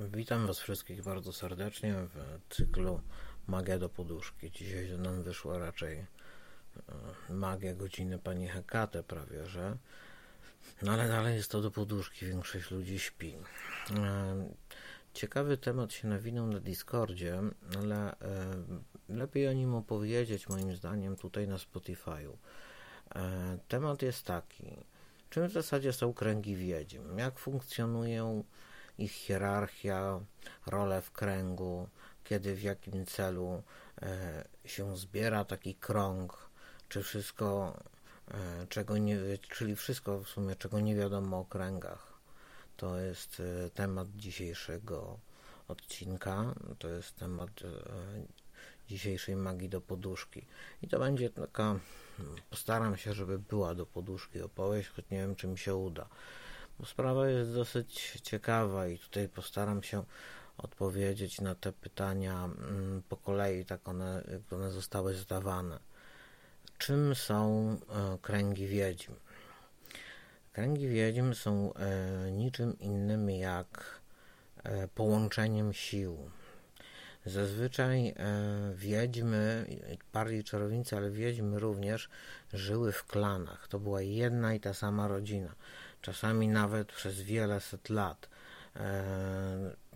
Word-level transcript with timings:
Witam 0.00 0.46
Was 0.46 0.60
wszystkich 0.60 1.02
bardzo 1.02 1.32
serdecznie 1.32 1.94
w 1.94 2.40
cyklu 2.54 3.00
Magia 3.46 3.78
do 3.78 3.88
poduszki. 3.88 4.50
Dzisiaj 4.50 4.98
nam 4.98 5.22
wyszła 5.22 5.58
raczej 5.58 5.98
e, 5.98 6.06
magia 7.32 7.74
godziny 7.74 8.18
pani 8.18 8.48
Hekate 8.48 9.02
prawie, 9.02 9.46
że 9.46 9.76
no 10.82 10.92
ale 10.92 11.08
dalej 11.08 11.36
jest 11.36 11.50
to 11.50 11.60
do 11.60 11.70
poduszki, 11.70 12.26
większość 12.26 12.70
ludzi 12.70 12.98
śpi. 12.98 13.36
E, 13.96 14.48
ciekawy 15.14 15.56
temat 15.56 15.92
się 15.92 16.08
nawinął 16.08 16.46
na 16.46 16.60
Discordzie, 16.60 17.40
ale 17.78 18.12
e, 18.12 18.16
lepiej 19.08 19.48
o 19.48 19.52
nim 19.52 19.74
opowiedzieć 19.74 20.48
moim 20.48 20.76
zdaniem 20.76 21.16
tutaj 21.16 21.48
na 21.48 21.56
Spotify'u. 21.56 22.32
Temat 23.68 24.02
jest 24.02 24.24
taki, 24.24 24.76
czym 25.30 25.48
w 25.48 25.52
zasadzie 25.52 25.92
są 25.92 26.14
kręgi 26.14 26.56
wiedźm, 26.56 27.18
jak 27.18 27.38
funkcjonują 27.38 28.44
ich 28.98 29.12
hierarchia, 29.12 30.20
role 30.66 31.02
w 31.02 31.10
kręgu, 31.10 31.88
kiedy, 32.24 32.54
w 32.54 32.62
jakim 32.62 33.06
celu 33.06 33.62
e, 34.02 34.44
się 34.64 34.96
zbiera 34.96 35.44
taki 35.44 35.74
krąg, 35.74 36.48
czy 36.88 37.02
wszystko, 37.02 37.76
e, 38.30 38.66
czego 38.68 38.98
nie, 38.98 39.18
czyli 39.38 39.76
wszystko 39.76 40.18
w 40.18 40.28
sumie, 40.28 40.56
czego 40.56 40.80
nie 40.80 40.96
wiadomo 40.96 41.38
o 41.38 41.44
kręgach. 41.44 42.18
To 42.76 42.98
jest 42.98 43.42
e, 43.66 43.70
temat 43.70 44.08
dzisiejszego 44.16 45.18
odcinka, 45.68 46.54
to 46.78 46.88
jest 46.88 47.16
temat 47.16 47.50
dzisiejszej 48.88 49.36
magii 49.36 49.68
do 49.68 49.80
poduszki. 49.80 50.46
I 50.82 50.88
to 50.88 50.98
będzie 50.98 51.30
taka, 51.30 51.78
postaram 52.50 52.96
się, 52.96 53.12
żeby 53.12 53.38
była 53.38 53.74
do 53.74 53.86
poduszki 53.86 54.42
opowieść, 54.42 54.88
choć 54.88 55.04
nie 55.10 55.18
wiem, 55.18 55.36
czy 55.36 55.46
mi 55.46 55.58
się 55.58 55.74
uda. 55.74 56.08
Sprawa 56.86 57.28
jest 57.28 57.54
dosyć 57.54 58.20
ciekawa 58.22 58.86
i 58.86 58.98
tutaj 58.98 59.28
postaram 59.28 59.82
się 59.82 60.04
odpowiedzieć 60.58 61.40
na 61.40 61.54
te 61.54 61.72
pytania 61.72 62.44
mm, 62.44 63.02
po 63.08 63.16
kolei, 63.16 63.64
tak 63.64 63.88
one, 63.88 64.24
jak 64.32 64.52
one 64.52 64.70
zostały 64.70 65.14
zadawane. 65.14 65.78
Czym 66.78 67.14
są 67.14 67.76
e, 67.88 68.18
kręgi 68.22 68.66
wiedźm? 68.66 69.12
Kręgi 70.52 70.88
wiedźm 70.88 71.34
są 71.34 71.74
e, 71.74 72.30
niczym 72.32 72.78
innym 72.78 73.30
jak 73.30 74.00
e, 74.64 74.88
połączeniem 74.88 75.72
sił. 75.72 76.30
Zazwyczaj 77.26 78.14
wiedźmy, 78.74 79.66
bardziej 80.12 80.44
czarownice, 80.44 80.96
ale 80.96 81.10
wiedźmy 81.10 81.58
również 81.58 82.08
żyły 82.52 82.92
w 82.92 83.04
klanach. 83.04 83.68
To 83.68 83.78
była 83.78 84.02
jedna 84.02 84.54
i 84.54 84.60
ta 84.60 84.74
sama 84.74 85.08
rodzina 85.08 85.54
czasami 86.02 86.48
nawet 86.48 86.92
przez 86.92 87.20
wiele 87.20 87.60
set 87.60 87.90
lat. 87.90 88.28
E, 88.76 89.88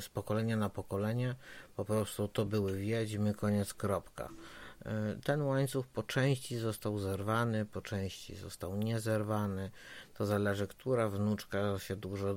z 0.00 0.08
pokolenia 0.08 0.56
na 0.56 0.68
pokolenie 0.68 1.34
po 1.76 1.84
prostu 1.84 2.28
to 2.28 2.44
były 2.44 2.78
wiedźmy, 2.78 3.34
koniec, 3.34 3.74
kropka. 3.74 4.28
E, 4.84 5.16
ten 5.24 5.42
łańcuch 5.42 5.86
po 5.86 6.02
części 6.02 6.58
został 6.58 6.98
zerwany, 6.98 7.64
po 7.64 7.80
części 7.80 8.36
został 8.36 8.76
niezerwany. 8.76 9.70
To 10.14 10.26
zależy, 10.26 10.66
która 10.66 11.08
wnuczka 11.08 11.78
się 11.78 11.96
dużo 11.96 12.30
e, 12.30 12.36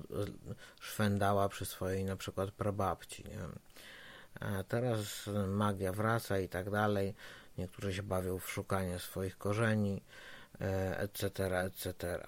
szwendała 0.80 1.50
przy 1.50 1.66
swojej 1.66 2.06
na 2.06 2.16
przykład 2.16 2.52
prababci. 2.52 3.24
Nie? 3.24 3.40
A 4.40 4.64
teraz 4.64 5.30
magia 5.48 5.94
wraca 5.94 6.40
i 6.40 6.50
tak 6.50 6.70
dalej. 6.70 7.16
Niektórzy 7.58 7.94
się 7.94 8.04
bawią 8.04 8.40
w 8.40 8.50
szukanie 8.50 9.00
swoich 9.00 9.38
korzeni, 9.38 10.02
etc., 10.98 11.60
etc. 11.60 11.94
E, 12.04 12.28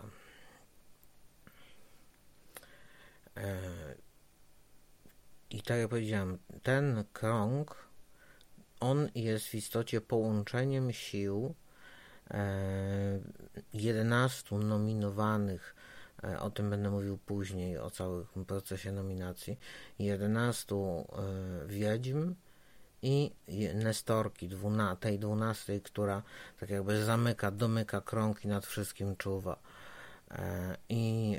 I 5.49 5.61
tak 5.61 5.77
jak 5.77 5.89
powiedziałem, 5.89 6.37
ten 6.63 7.03
krąg, 7.13 7.75
on 8.79 9.09
jest 9.15 9.45
w 9.45 9.55
istocie 9.55 10.01
połączeniem 10.01 10.91
sił 10.91 11.55
11 13.73 14.55
e, 14.55 14.59
nominowanych, 14.59 15.75
e, 16.23 16.39
o 16.39 16.49
tym 16.49 16.69
będę 16.69 16.89
mówił 16.89 17.17
później, 17.17 17.77
o 17.77 17.89
całym 17.89 18.45
procesie 18.47 18.91
nominacji, 18.91 19.59
11 19.99 20.75
wiedźm 21.67 22.35
i 23.01 23.31
Nestorki, 23.75 24.49
tej 24.99 25.19
dwunastej, 25.19 25.81
która 25.81 26.23
tak 26.59 26.69
jakby 26.69 27.03
zamyka, 27.03 27.51
domyka 27.51 28.01
krąg 28.01 28.45
i 28.45 28.47
nad 28.47 28.65
wszystkim 28.65 29.15
czuwa. 29.15 29.59
I 30.89 31.37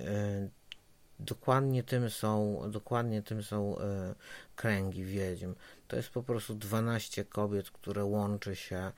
Dokładnie 1.26 1.82
tym 1.82 2.10
są, 2.10 2.62
dokładnie 2.70 3.22
tym 3.22 3.42
są 3.42 3.78
e, 3.78 4.14
kręgi 4.56 5.04
wiedźm. 5.04 5.54
To 5.88 5.96
jest 5.96 6.10
po 6.10 6.22
prostu 6.22 6.54
12 6.54 7.24
kobiet, 7.24 7.70
które 7.70 8.04
łączy 8.04 8.56
się 8.56 8.76
e, 8.76 8.92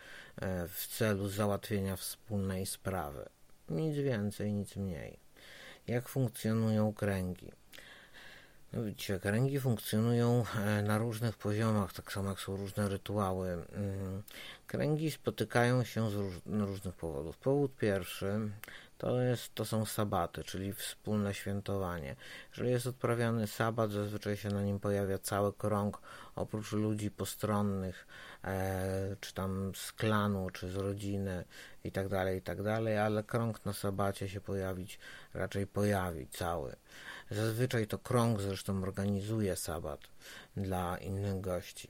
w 0.69 0.87
celu 0.87 1.29
załatwienia 1.29 1.97
wspólnej 1.97 2.67
sprawy. 2.67 3.29
Nic 3.69 3.97
więcej, 3.97 4.53
nic 4.53 4.77
mniej. 4.77 5.19
Jak 5.87 6.09
funkcjonują 6.09 6.93
kręgi? 6.93 7.53
No 8.73 8.83
widzicie, 8.83 9.21
kręgi 9.21 9.61
funkcjonują 9.61 10.45
e, 10.57 10.83
na 10.83 10.99
różnych 10.99 11.37
poziomach, 11.37 11.93
tak 11.93 12.13
samo 12.13 12.29
jak 12.31 12.41
są 12.41 12.57
różne 12.57 12.89
rytuały. 12.89 13.49
Mm, 13.49 14.23
kręgi 14.67 15.11
spotykają 15.11 15.85
się 15.85 16.11
z 16.11 16.15
róż, 16.15 16.35
różnych 16.47 16.95
powodów. 16.95 17.39
Powód 17.39 17.77
pierwszy 17.77 18.41
to, 18.99 19.21
jest, 19.21 19.55
to 19.55 19.65
są 19.65 19.85
sabaty, 19.85 20.45
czyli 20.45 20.73
wspólne 20.73 21.35
świętowanie. 21.35 22.17
Jeżeli 22.51 22.71
jest 22.71 22.87
odprawiany 22.87 23.47
sabat, 23.47 23.91
zazwyczaj 23.91 24.37
się 24.37 24.49
na 24.49 24.63
nim 24.63 24.81
pojawia 24.81 25.19
cały 25.19 25.53
krąg, 25.53 26.01
oprócz 26.37 26.73
ludzi 26.73 27.11
postronnych, 27.11 28.07
e, 28.45 29.17
czy 29.21 29.35
tam 29.35 29.73
z 29.75 29.93
klanu, 29.93 30.51
czy 30.51 30.71
z 30.71 30.77
rodziny 30.77 31.45
i 31.85 31.93
tak 31.93 32.09
dalej, 32.09 32.39
i 32.39 32.43
tak 32.43 32.59
ale 33.01 33.23
krąg 33.23 33.65
na 33.65 33.73
sabacie 33.73 34.29
się 34.29 34.41
pojawić, 34.41 34.99
raczej 35.35 35.67
pojawi 35.67 36.27
cały. 36.27 36.77
Zazwyczaj 37.31 37.87
to 37.87 37.99
krąg 37.99 38.41
zresztą 38.41 38.83
organizuje 38.83 39.57
sabat 39.57 40.01
dla 40.57 40.99
innych 40.99 41.41
gości. 41.41 41.89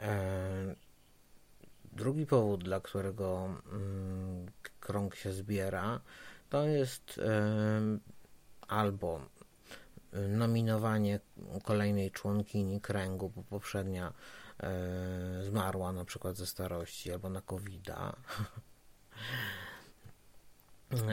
E, 0.00 0.85
drugi 1.96 2.26
powód, 2.26 2.64
dla 2.64 2.80
którego 2.80 3.44
mm, 3.72 4.46
krąg 4.80 5.14
się 5.14 5.32
zbiera, 5.32 6.00
to 6.48 6.66
jest 6.66 7.20
albo 8.68 9.20
nominowanie 10.28 11.20
kolejnej 11.64 12.10
członkini 12.10 12.80
kręgu, 12.80 13.32
bo 13.36 13.42
poprzednia 13.42 14.12
e, 14.62 15.42
zmarła 15.44 15.92
na 15.92 16.04
przykład 16.04 16.36
ze 16.36 16.46
starości 16.46 17.12
albo 17.12 17.30
na 17.30 17.40
covid. 17.40 17.90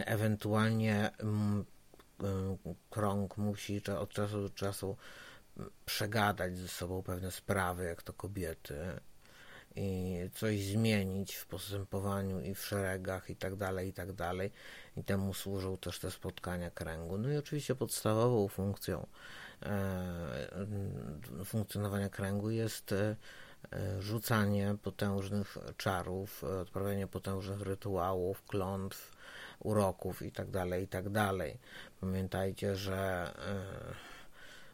Ewentualnie 0.05 1.11
krąg 2.89 3.37
musi 3.37 3.81
od 3.99 4.09
czasu 4.09 4.41
do 4.41 4.49
czasu 4.49 4.97
przegadać 5.85 6.57
ze 6.57 6.67
sobą 6.67 7.03
pewne 7.03 7.31
sprawy, 7.31 7.83
jak 7.83 8.03
to 8.03 8.13
kobiety 8.13 8.99
i 9.75 10.19
coś 10.33 10.63
zmienić 10.63 11.35
w 11.35 11.45
postępowaniu 11.45 12.41
i 12.41 12.55
w 12.55 12.65
szeregach 12.65 13.29
i 13.29 13.35
tak 13.35 13.55
dalej, 13.55 13.89
i 13.89 13.93
tak 13.93 14.13
dalej. 14.13 14.51
I 14.97 15.03
temu 15.03 15.33
służą 15.33 15.77
też 15.77 15.99
te 15.99 16.11
spotkania 16.11 16.71
kręgu. 16.71 17.17
No 17.17 17.31
i 17.31 17.37
oczywiście 17.37 17.75
podstawową 17.75 18.47
funkcją 18.47 19.07
e, 19.61 20.65
funkcjonowania 21.45 22.09
kręgu 22.09 22.49
jest 22.49 22.91
e, 22.91 23.15
rzucanie 23.99 24.75
potężnych 24.83 25.57
czarów, 25.77 26.43
odprawianie 26.43 27.07
potężnych 27.07 27.61
rytuałów, 27.61 28.43
klątw, 28.45 29.11
uroków 29.59 30.21
i 30.21 30.31
tak 30.31 30.49
dalej, 30.51 30.83
i 30.83 30.87
tak 30.87 31.09
dalej. 31.09 31.57
Pamiętajcie, 32.01 32.75
że 32.75 33.31
e, 33.37 34.12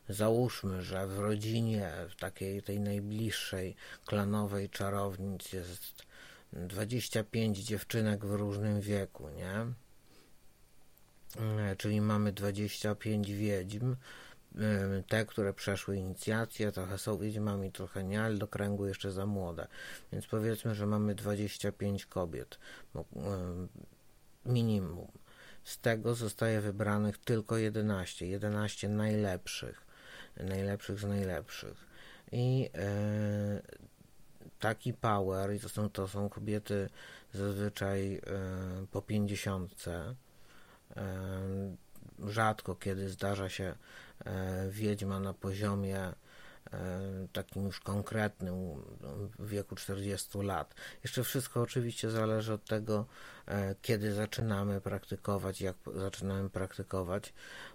Załóżmy, 0.09 0.81
że 0.81 1.07
w 1.07 1.19
rodzinie, 1.19 1.91
w 2.09 2.15
takiej 2.15 2.61
tej 2.61 2.79
najbliższej, 2.79 3.75
klanowej 4.05 4.69
czarownic 4.69 5.53
jest 5.53 6.05
25 6.53 7.57
dziewczynek 7.57 8.25
w 8.25 8.31
różnym 8.31 8.81
wieku, 8.81 9.29
nie? 9.29 9.65
E, 11.37 11.75
czyli 11.75 12.01
mamy 12.01 12.31
25 12.31 13.31
wiedźm, 13.31 13.95
e, 14.55 15.03
te, 15.07 15.25
które 15.25 15.53
przeszły 15.53 15.97
inicjację, 15.97 16.71
trochę 16.71 16.97
są 16.97 17.17
wiedźmami, 17.17 17.71
trochę 17.71 18.03
nie, 18.03 18.21
ale 18.21 18.37
do 18.37 18.47
kręgu 18.47 18.85
jeszcze 18.85 19.11
za 19.11 19.25
młode. 19.25 19.67
Więc 20.11 20.27
powiedzmy, 20.27 20.75
że 20.75 20.85
mamy 20.85 21.15
25 21.15 22.05
kobiet, 22.05 22.59
e, 22.95 23.01
minimum. 24.45 25.11
Z 25.63 25.79
tego 25.79 26.15
zostaje 26.15 26.61
wybranych 26.61 27.17
tylko 27.17 27.57
11, 27.57 28.27
11 28.27 28.89
najlepszych 28.89 29.88
najlepszych 30.39 30.99
z 30.99 31.03
najlepszych. 31.03 31.85
I 32.31 32.69
e, 32.75 33.61
taki 34.59 34.93
power, 34.93 35.53
i 35.53 35.59
to 35.59 35.69
są, 35.69 35.89
to 35.89 36.07
są 36.07 36.29
kobiety 36.29 36.89
zazwyczaj 37.33 38.15
e, 38.15 38.21
po 38.91 39.01
pięćdziesiątce, 39.01 40.15
e, 40.97 41.75
rzadko 42.27 42.75
kiedy 42.75 43.09
zdarza 43.09 43.49
się 43.49 43.75
wiedźma 44.69 45.19
na 45.19 45.33
poziomie 45.33 46.13
takim 47.33 47.65
już 47.65 47.79
konkretnym 47.79 48.55
w 49.39 49.49
wieku 49.49 49.75
40 49.75 50.37
lat. 50.37 50.75
Jeszcze 51.03 51.23
wszystko 51.23 51.61
oczywiście 51.61 52.09
zależy 52.11 52.53
od 52.53 52.65
tego, 52.65 53.05
e, 53.47 53.75
kiedy 53.81 54.13
zaczynamy 54.13 54.81
praktykować, 54.81 55.61
jak 55.61 55.75
zaczynamy 55.95 56.49
praktykować, 56.49 57.33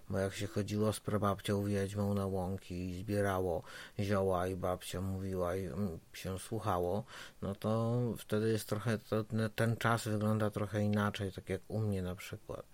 bo 0.09 0.17
jak 0.17 0.33
się 0.33 0.47
chodziło 0.47 0.93
z 0.93 0.99
prababcią 0.99 1.63
wiedźmą 1.63 2.13
na 2.13 2.25
łąki 2.25 2.89
i 2.89 2.99
zbierało 2.99 3.63
zioła 3.99 4.47
i 4.47 4.55
babcia 4.55 5.01
mówiła 5.01 5.55
i 5.55 5.69
się 6.13 6.39
słuchało, 6.39 7.03
no 7.41 7.55
to 7.55 8.01
wtedy 8.17 8.49
jest 8.49 8.69
trochę, 8.69 8.97
to, 8.97 9.25
ten 9.55 9.77
czas 9.77 10.07
wygląda 10.07 10.49
trochę 10.49 10.81
inaczej, 10.81 11.31
tak 11.31 11.49
jak 11.49 11.61
u 11.67 11.79
mnie 11.79 12.01
na 12.01 12.15
przykład. 12.15 12.65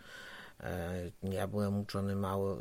E, 0.60 1.12
ja 1.24 1.48
byłem 1.48 1.80
uczony 1.80 2.16
mały, 2.16 2.58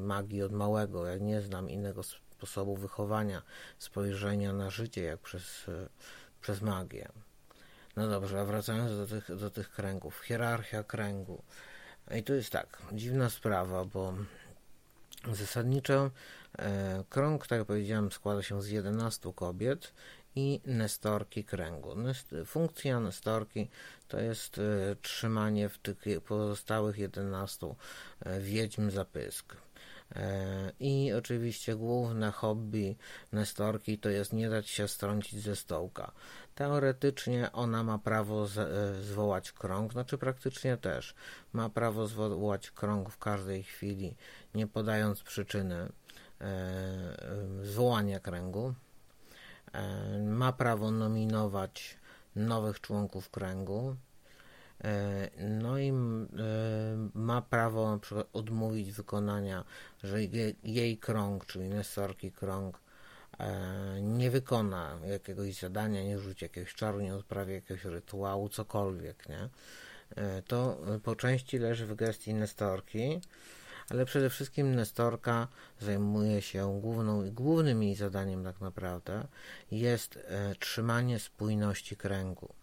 magii 0.00 0.42
od 0.42 0.52
małego, 0.52 1.06
ja 1.06 1.16
nie 1.16 1.40
znam 1.40 1.70
innego 1.70 2.02
sposobu 2.40 2.76
wychowania, 2.76 3.42
spojrzenia 3.78 4.52
na 4.52 4.70
życie, 4.70 5.02
jak 5.02 5.20
przez, 5.20 5.68
e, 5.68 5.88
przez 6.40 6.62
magię. 6.62 7.08
No 7.96 8.08
dobrze, 8.08 8.40
a 8.40 8.44
wracając 8.44 8.96
do 8.96 9.06
tych, 9.06 9.36
do 9.36 9.50
tych 9.50 9.70
kręgów. 9.70 10.20
Hierarchia 10.20 10.82
kręgu. 10.84 11.42
I 12.18 12.22
tu 12.22 12.34
jest 12.34 12.50
tak, 12.50 12.82
dziwna 12.92 13.30
sprawa, 13.30 13.84
bo 13.84 14.14
zasadniczo 15.32 16.10
e, 16.58 17.04
krąg, 17.08 17.46
tak 17.46 17.58
jak 17.58 17.66
powiedziałem, 17.66 18.12
składa 18.12 18.42
się 18.42 18.62
z 18.62 18.68
11 18.68 19.32
kobiet 19.34 19.92
i 20.36 20.60
nestorki 20.66 21.44
kręgu. 21.44 21.94
Funkcja 22.46 23.00
nestorki 23.00 23.68
to 24.08 24.20
jest 24.20 24.58
e, 24.58 24.96
trzymanie 25.02 25.68
w 25.68 25.78
tych 25.78 25.96
pozostałych 26.26 26.98
11 26.98 27.74
e, 28.20 28.40
wiedźm 28.40 28.90
zapysk. 28.90 29.56
E, 30.16 30.72
I 30.80 31.12
oczywiście 31.12 31.76
główne 31.76 32.32
hobby 32.32 32.96
Nestorki 33.32 33.98
to 33.98 34.08
jest 34.08 34.32
nie 34.32 34.50
dać 34.50 34.68
się 34.68 34.88
strącić 34.88 35.40
ze 35.42 35.56
stołka. 35.56 36.12
Teoretycznie 36.54 37.52
ona 37.52 37.82
ma 37.82 37.98
prawo 37.98 38.44
e, 38.44 39.02
zwołać 39.02 39.52
krąg, 39.52 39.92
znaczy 39.92 40.18
praktycznie 40.18 40.76
też. 40.76 41.14
Ma 41.52 41.68
prawo 41.68 42.06
zwołać 42.06 42.70
krąg 42.70 43.10
w 43.10 43.18
każdej 43.18 43.62
chwili, 43.62 44.16
nie 44.54 44.66
podając 44.66 45.22
przyczyny 45.22 45.88
e, 46.40 46.46
zwołania 47.62 48.20
kręgu. 48.20 48.74
Ma 50.22 50.52
prawo 50.52 50.90
nominować 50.90 51.96
nowych 52.36 52.80
członków 52.80 53.30
kręgu. 53.30 53.96
E, 54.84 55.30
no 55.38 55.78
i 55.78 55.88
e, 55.88 55.92
ma 57.14 57.42
prawo 57.42 57.90
na 57.90 57.98
przykład 57.98 58.26
odmówić 58.32 58.92
wykonania, 58.92 59.64
że 60.02 60.18
jej, 60.64 60.98
krąg, 60.98 61.46
czyli 61.46 61.68
Nestorki 61.68 62.32
krąg, 62.32 62.80
e, 63.38 64.00
nie 64.02 64.30
wykona 64.30 64.98
jakiegoś 65.06 65.54
zadania, 65.54 66.02
nie 66.02 66.18
rzuci 66.18 66.44
jakiegoś 66.44 66.74
czaru, 66.74 67.00
nie 67.00 67.14
odprawi 67.14 67.52
jakiegoś 67.52 67.84
rytuału, 67.84 68.48
cokolwiek, 68.48 69.28
nie? 69.28 69.48
To 70.46 70.78
po 71.02 71.16
części 71.16 71.58
leży 71.58 71.86
w 71.86 71.94
gestii 71.94 72.34
Nestorki, 72.34 73.20
ale 73.90 74.04
przede 74.04 74.30
wszystkim 74.30 74.74
Nestorka 74.74 75.48
zajmuje 75.80 76.42
się 76.42 76.80
główną, 76.80 77.30
głównym 77.30 77.82
jej 77.82 77.94
zadaniem 77.94 78.44
tak 78.44 78.60
naprawdę 78.60 79.26
jest 79.70 80.18
trzymanie 80.58 81.18
spójności 81.18 81.96
kręgu 81.96 82.54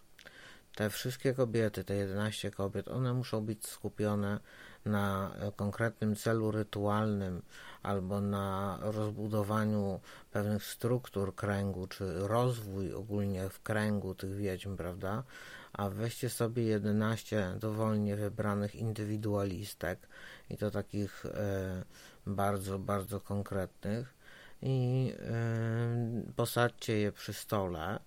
te 0.78 0.90
wszystkie 0.90 1.34
kobiety, 1.34 1.84
te 1.84 1.94
11 1.94 2.50
kobiet, 2.50 2.88
one 2.88 3.14
muszą 3.14 3.40
być 3.40 3.66
skupione 3.66 4.40
na 4.84 5.32
konkretnym 5.56 6.16
celu 6.16 6.50
rytualnym 6.50 7.42
albo 7.82 8.20
na 8.20 8.78
rozbudowaniu 8.80 10.00
pewnych 10.32 10.64
struktur 10.64 11.34
kręgu, 11.34 11.86
czy 11.86 12.28
rozwój 12.28 12.94
ogólnie 12.94 13.48
w 13.48 13.62
kręgu 13.62 14.14
tych 14.14 14.36
wiedźm, 14.36 14.76
prawda? 14.76 15.24
A 15.72 15.90
weźcie 15.90 16.30
sobie 16.30 16.62
11 16.62 17.54
dowolnie 17.60 18.16
wybranych 18.16 18.74
indywidualistek 18.74 20.08
i 20.50 20.56
to 20.56 20.70
takich 20.70 21.26
e, 21.26 21.84
bardzo, 22.26 22.78
bardzo 22.78 23.20
konkretnych 23.20 24.14
i 24.62 25.12
e, 25.18 26.32
posadźcie 26.36 26.98
je 26.98 27.12
przy 27.12 27.32
stole 27.32 27.98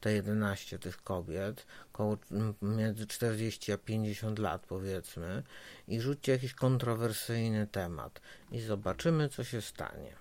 te 0.00 0.12
11 0.12 0.78
tych 0.78 1.02
kobiet, 1.02 1.66
koło 1.92 2.16
między 2.62 3.06
40 3.06 3.72
a 3.72 3.78
50 3.78 4.38
lat 4.38 4.66
powiedzmy, 4.66 5.42
i 5.88 6.00
rzućcie 6.00 6.32
jakiś 6.32 6.54
kontrowersyjny 6.54 7.66
temat 7.66 8.20
i 8.50 8.60
zobaczymy, 8.60 9.28
co 9.28 9.44
się 9.44 9.62
stanie. 9.62 10.16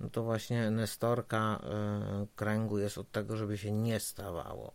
No 0.00 0.10
to 0.10 0.22
właśnie 0.22 0.70
nestorka 0.70 1.60
y, 2.22 2.26
kręgu 2.36 2.78
jest 2.78 2.98
od 2.98 3.12
tego, 3.12 3.36
żeby 3.36 3.58
się 3.58 3.72
nie 3.72 4.00
stawało, 4.00 4.72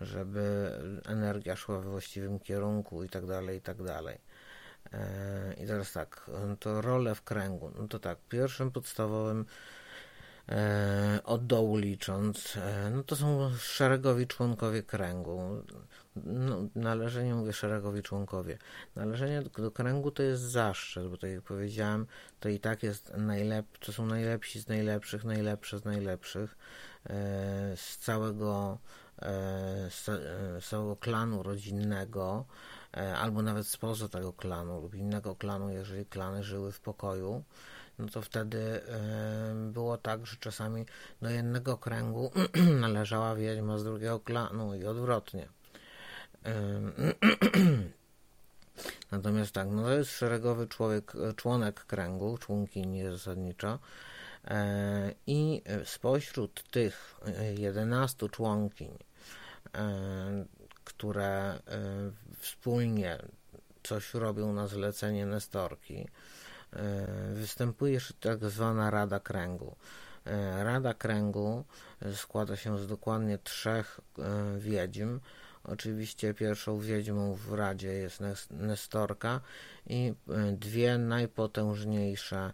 żeby 0.00 0.72
energia 1.06 1.56
szła 1.56 1.80
we 1.80 1.90
właściwym 1.90 2.38
kierunku 2.38 3.04
i 3.04 3.08
tak 3.08 3.26
dalej, 3.26 3.58
i 3.58 3.60
tak 3.60 3.82
dalej. 3.82 4.18
E, 4.92 5.54
I 5.54 5.66
teraz 5.66 5.92
tak, 5.92 6.30
to 6.60 6.80
role 6.80 7.14
w 7.14 7.22
kręgu. 7.22 7.72
No 7.78 7.88
to 7.88 7.98
tak, 7.98 8.18
pierwszym 8.28 8.70
podstawowym 8.70 9.44
E, 10.48 11.17
od 11.28 11.46
dołu 11.46 11.76
licząc, 11.76 12.56
e, 12.56 12.90
no 12.90 13.02
to 13.02 13.16
są 13.16 13.50
szeregowi 13.58 14.26
członkowie 14.26 14.82
kręgu. 14.82 15.62
No, 16.16 16.56
należenie, 16.74 17.34
mówię 17.34 17.52
szeregowi 17.52 18.02
członkowie. 18.02 18.58
Należenie 18.96 19.42
do, 19.42 19.62
do, 19.62 19.70
kręgu 19.70 20.10
to 20.10 20.22
jest 20.22 20.42
zaszczyt, 20.42 21.08
bo 21.08 21.16
tak 21.16 21.30
jak 21.30 21.42
powiedziałem, 21.42 22.06
to 22.40 22.48
i 22.48 22.60
tak 22.60 22.82
jest 22.82 23.12
najlep, 23.16 23.78
to 23.78 23.92
są 23.92 24.06
najlepsi 24.06 24.60
z 24.60 24.68
najlepszych, 24.68 25.24
najlepsze 25.24 25.78
z 25.78 25.84
najlepszych 25.84 26.58
e, 27.06 27.76
z 27.76 27.98
całego, 27.98 28.78
z, 29.90 30.04
z 30.64 30.68
całego 30.68 30.96
klanu 30.96 31.42
rodzinnego, 31.42 32.44
albo 33.16 33.42
nawet 33.42 33.66
spoza 33.66 34.08
tego 34.08 34.32
klanu 34.32 34.80
lub 34.80 34.94
innego 34.94 35.36
klanu, 35.36 35.70
jeżeli 35.70 36.06
klany 36.06 36.44
żyły 36.44 36.72
w 36.72 36.80
pokoju 36.80 37.44
no 37.98 38.08
to 38.08 38.22
wtedy 38.22 38.80
było 39.72 39.98
tak, 39.98 40.26
że 40.26 40.36
czasami 40.36 40.84
do 41.22 41.30
jednego 41.30 41.78
kręgu 41.78 42.32
należała 42.80 43.34
wiedźma 43.34 43.78
z 43.78 43.84
drugiego 43.84 44.20
klanu 44.20 44.74
i 44.74 44.84
odwrotnie. 44.84 45.48
Natomiast 49.12 49.52
tak, 49.52 49.68
no 49.70 49.82
to 49.82 49.92
jest 49.92 50.10
szeregowy 50.10 50.66
człowiek, 50.66 51.12
członek 51.36 51.84
kręgu, 51.84 52.38
członkini 52.38 53.04
zasadniczo. 53.04 53.78
E, 54.44 55.14
I 55.26 55.62
spośród 55.84 56.70
tych 56.70 57.20
11 57.58 58.28
członkiń, 58.28 58.98
e, 59.74 60.44
które 60.84 61.28
e, 61.28 61.60
wspólnie 62.38 63.18
coś 63.82 64.14
robią 64.14 64.52
na 64.52 64.66
zlecenie 64.66 65.26
Nestorki, 65.26 66.08
E, 66.72 67.06
występuje 67.34 68.00
tak 68.20 68.44
zwana 68.44 68.90
Rada 68.90 69.20
Kręgu. 69.20 69.76
E, 70.26 70.64
Rada 70.64 70.94
Kręgu 70.94 71.64
składa 72.14 72.56
się 72.56 72.78
z 72.78 72.86
dokładnie 72.86 73.38
trzech 73.38 74.00
e, 74.18 74.58
wiedźm. 74.58 75.20
Oczywiście 75.64 76.34
pierwszą 76.34 76.78
wiedźmą 76.78 77.34
w 77.34 77.52
Radzie 77.52 77.92
jest 77.92 78.20
Nestorka 78.50 79.40
i 79.86 80.14
dwie 80.52 80.98
najpotężniejsze 80.98 82.52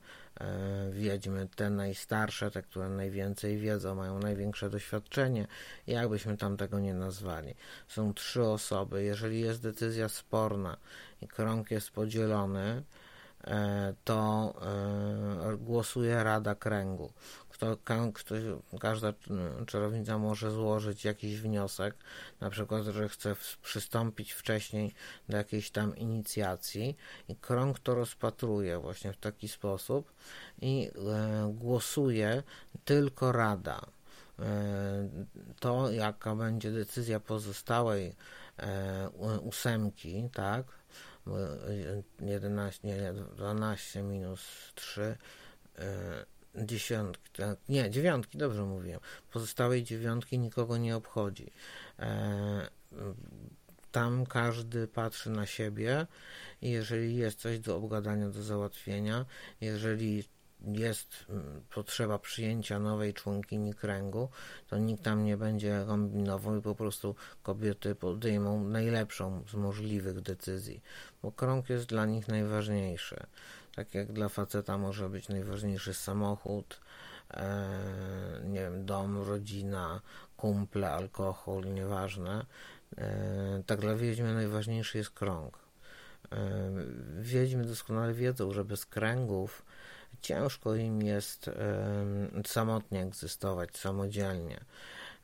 wiedźmy, 0.90 1.48
te 1.56 1.70
najstarsze, 1.70 2.50
te, 2.50 2.62
które 2.62 2.88
najwięcej 2.88 3.58
wiedzą, 3.58 3.94
mają 3.94 4.18
największe 4.18 4.70
doświadczenie, 4.70 5.46
jakbyśmy 5.86 6.36
tam 6.36 6.56
tego 6.56 6.78
nie 6.78 6.94
nazwali. 6.94 7.54
Są 7.88 8.14
trzy 8.14 8.42
osoby. 8.42 9.02
Jeżeli 9.02 9.40
jest 9.40 9.62
decyzja 9.62 10.08
sporna 10.08 10.76
i 11.22 11.28
krąg 11.28 11.70
jest 11.70 11.90
podzielony, 11.90 12.82
to 14.04 14.54
e, 15.52 15.56
głosuje 15.56 16.24
Rada 16.24 16.54
Kręgu. 16.54 17.12
Kto, 17.48 17.76
kto, 18.14 18.34
każda 18.80 19.12
czarownica 19.66 20.18
może 20.18 20.50
złożyć 20.50 21.04
jakiś 21.04 21.40
wniosek, 21.40 21.94
na 22.40 22.50
przykład, 22.50 22.84
że 22.84 23.08
chce 23.08 23.36
przystąpić 23.62 24.32
wcześniej 24.32 24.94
do 25.28 25.36
jakiejś 25.36 25.70
tam 25.70 25.96
inicjacji 25.96 26.96
i 27.28 27.36
krąg 27.36 27.78
to 27.78 27.94
rozpatruje 27.94 28.78
właśnie 28.78 29.12
w 29.12 29.16
taki 29.16 29.48
sposób 29.48 30.12
i 30.60 30.90
e, 30.96 31.52
głosuje 31.54 32.42
tylko 32.84 33.32
Rada. 33.32 33.80
To, 35.60 35.90
jaka 35.90 36.36
będzie 36.36 36.70
decyzja 36.70 37.20
pozostałej 37.20 38.16
ósemki, 39.42 40.28
tak, 40.32 40.64
11, 42.20 42.86
nie, 42.88 43.12
12 43.36 44.02
minus 44.02 44.72
3, 44.74 45.16
e, 45.78 46.24
dziesiątki, 46.54 47.30
tak, 47.32 47.58
nie, 47.68 47.90
dziewiątki, 47.90 48.38
dobrze 48.38 48.62
mówiłem. 48.62 49.00
Pozostałej 49.30 49.82
dziewiątki 49.82 50.38
nikogo 50.38 50.76
nie 50.76 50.96
obchodzi. 50.96 51.50
E, 51.98 52.68
tam 53.92 54.26
każdy 54.26 54.88
patrzy 54.88 55.30
na 55.30 55.46
siebie 55.46 56.06
i 56.62 56.70
jeżeli 56.70 57.16
jest 57.16 57.40
coś 57.40 57.58
do 57.58 57.76
obgadania, 57.76 58.28
do 58.28 58.42
załatwienia, 58.42 59.26
jeżeli 59.60 60.24
jest 60.72 61.24
mm, 61.28 61.62
potrzeba 61.74 62.18
przyjęcia 62.18 62.78
nowej 62.78 63.14
członkini 63.14 63.74
kręgu, 63.74 64.28
to 64.68 64.78
nikt 64.78 65.04
tam 65.04 65.24
nie 65.24 65.36
będzie 65.36 65.84
kombinował 65.86 66.56
i 66.56 66.62
po 66.62 66.74
prostu 66.74 67.14
kobiety 67.42 67.94
podejmą 67.94 68.64
najlepszą 68.64 69.44
z 69.50 69.54
możliwych 69.54 70.20
decyzji, 70.20 70.82
bo 71.22 71.32
krąg 71.32 71.68
jest 71.68 71.86
dla 71.86 72.06
nich 72.06 72.28
najważniejszy. 72.28 73.26
Tak 73.74 73.94
jak 73.94 74.12
dla 74.12 74.28
faceta 74.28 74.78
może 74.78 75.08
być 75.08 75.28
najważniejszy 75.28 75.94
samochód, 75.94 76.80
e, 77.30 78.40
nie 78.44 78.60
wiem, 78.60 78.86
dom, 78.86 79.22
rodzina, 79.22 80.00
kumple, 80.36 80.90
alkohol, 80.90 81.74
nieważne. 81.74 82.46
E, 82.98 83.62
tak 83.66 83.80
dla 83.80 83.94
wiedźmy 83.94 84.34
najważniejszy 84.34 84.98
jest 84.98 85.10
krąg. 85.10 85.58
E, 86.32 86.70
wiedźmy 87.20 87.64
doskonale 87.64 88.14
wiedzą, 88.14 88.52
że 88.52 88.64
bez 88.64 88.86
kręgów 88.86 89.64
ciężko 90.20 90.74
im 90.74 91.02
jest 91.02 91.50
samotnie 92.44 93.02
egzystować, 93.02 93.76
samodzielnie. 93.76 94.60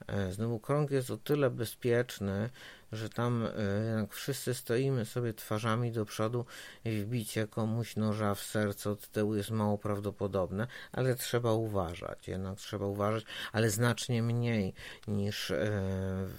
E, 0.06 0.32
znowu 0.32 0.58
krąg 0.58 0.90
jest 0.90 1.10
o 1.10 1.16
tyle 1.16 1.50
bezpieczny, 1.50 2.50
że 2.92 3.08
tam 3.08 3.46
e, 3.46 3.84
jednak 3.84 4.14
wszyscy 4.14 4.54
stoimy 4.54 5.04
sobie 5.04 5.34
twarzami 5.34 5.92
do 5.92 6.04
przodu 6.04 6.44
i 6.84 7.00
wbicie 7.00 7.46
komuś 7.46 7.96
noża 7.96 8.34
w 8.34 8.40
serce 8.40 8.90
od 8.90 9.08
tyłu 9.08 9.34
jest 9.34 9.50
mało 9.50 9.78
prawdopodobne, 9.78 10.66
ale 10.92 11.14
trzeba 11.14 11.52
uważać, 11.52 12.28
jednak 12.28 12.58
trzeba 12.58 12.86
uważać, 12.86 13.24
ale 13.52 13.70
znacznie 13.70 14.22
mniej 14.22 14.74
niż 15.08 15.50
e, 15.50 15.82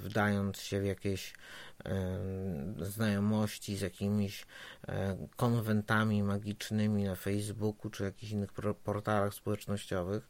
wdając 0.03 0.62
się 0.62 0.81
w 0.81 0.86
jakieś 0.86 1.34
znajomości 2.81 3.77
z 3.77 3.81
jakimiś 3.81 4.45
konwentami 5.35 6.23
magicznymi 6.23 7.03
na 7.03 7.15
Facebooku 7.15 7.91
czy 7.91 8.03
jakichś 8.03 8.31
innych 8.31 8.53
portalach 8.83 9.33
społecznościowych, 9.33 10.27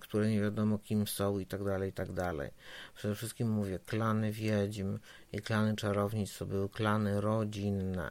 które 0.00 0.30
nie 0.30 0.40
wiadomo 0.40 0.78
kim 0.78 1.06
są 1.06 1.38
i 1.38 1.46
tak 1.46 1.64
dalej, 1.64 1.90
i 1.90 1.92
tak 1.92 2.12
dalej. 2.12 2.50
Przede 2.94 3.14
wszystkim 3.14 3.50
mówię, 3.50 3.78
klany 3.78 4.32
wiedźm 4.32 4.98
i 5.32 5.42
klany 5.42 5.76
czarownic 5.76 6.38
to 6.38 6.46
były 6.46 6.68
klany 6.68 7.20
rodzinne. 7.20 8.10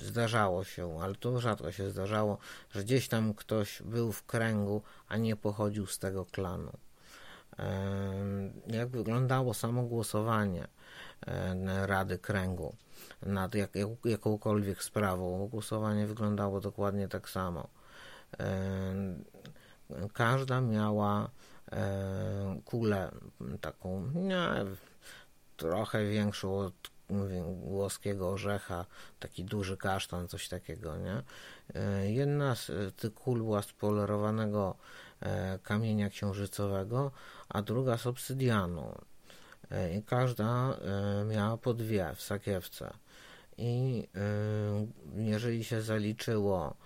Zdarzało 0.00 0.64
się, 0.64 1.00
ale 1.02 1.14
to 1.14 1.40
rzadko 1.40 1.72
się 1.72 1.90
zdarzało, 1.90 2.38
że 2.70 2.84
gdzieś 2.84 3.08
tam 3.08 3.34
ktoś 3.34 3.82
był 3.82 4.12
w 4.12 4.24
kręgu, 4.26 4.82
a 5.08 5.16
nie 5.16 5.36
pochodził 5.36 5.86
z 5.86 5.98
tego 5.98 6.26
klanu. 6.26 6.72
Jak 8.66 8.88
wyglądało 8.88 9.54
samo 9.54 9.82
głosowanie 9.82 10.66
Rady 11.86 12.18
Kręgu 12.18 12.76
nad 13.22 13.54
jak, 13.54 13.70
jakąkolwiek 14.04 14.82
sprawą? 14.82 15.48
Głosowanie 15.48 16.06
wyglądało 16.06 16.60
dokładnie 16.60 17.08
tak 17.08 17.28
samo. 17.28 17.68
Każda 20.12 20.60
miała 20.60 21.30
kulę 22.64 23.10
taką 23.60 24.10
nie, 24.14 24.46
trochę 25.56 26.04
większą 26.04 26.58
od 26.58 26.74
włoskiego 27.64 28.28
orzecha, 28.28 28.86
taki 29.18 29.44
duży 29.44 29.76
kasztan, 29.76 30.28
coś 30.28 30.48
takiego, 30.48 30.96
nie? 30.96 31.22
Jedna 32.02 32.54
z 32.54 32.70
tych 32.96 33.14
kul 33.14 33.38
była 33.38 33.62
z 33.62 33.72
polerowanego 33.72 34.76
kamienia 35.62 36.10
księżycowego, 36.10 37.10
a 37.48 37.62
druga 37.62 37.98
z 37.98 38.06
obsydianu. 38.06 38.94
I 39.98 40.02
każda 40.02 40.76
miała 41.26 41.56
po 41.56 41.74
dwie 41.74 42.12
w 42.14 42.22
sakiewce. 42.22 42.92
I 43.58 44.08
jeżeli 45.16 45.64
się 45.64 45.82
zaliczyło 45.82 46.76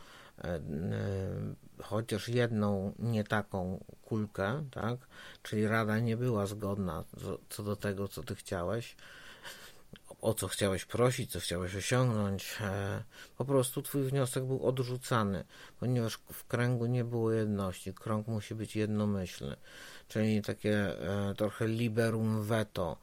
chociaż 1.82 2.28
jedną 2.28 2.92
nie 2.98 3.24
taką 3.24 3.84
kulkę, 4.02 4.64
tak? 4.70 4.98
Czyli 5.42 5.68
rada 5.68 5.98
nie 5.98 6.16
była 6.16 6.46
zgodna 6.46 7.04
co 7.48 7.62
do 7.62 7.76
tego, 7.76 8.08
co 8.08 8.22
ty 8.22 8.34
chciałeś, 8.34 8.96
o 10.20 10.34
co 10.34 10.48
chciałeś 10.48 10.84
prosić, 10.84 11.32
co 11.32 11.40
chciałeś 11.40 11.76
osiągnąć. 11.76 12.58
E, 12.60 13.02
po 13.36 13.44
prostu 13.44 13.82
twój 13.82 14.02
wniosek 14.02 14.44
był 14.44 14.66
odrzucany, 14.66 15.44
ponieważ 15.80 16.18
w 16.32 16.46
kręgu 16.46 16.86
nie 16.86 17.04
było 17.04 17.32
jedności. 17.32 17.94
Krąg 17.94 18.26
musi 18.26 18.54
być 18.54 18.76
jednomyślny, 18.76 19.56
czyli 20.08 20.42
takie 20.42 20.76
e, 21.30 21.34
trochę 21.34 21.68
liberum 21.68 22.42
veto 22.42 22.96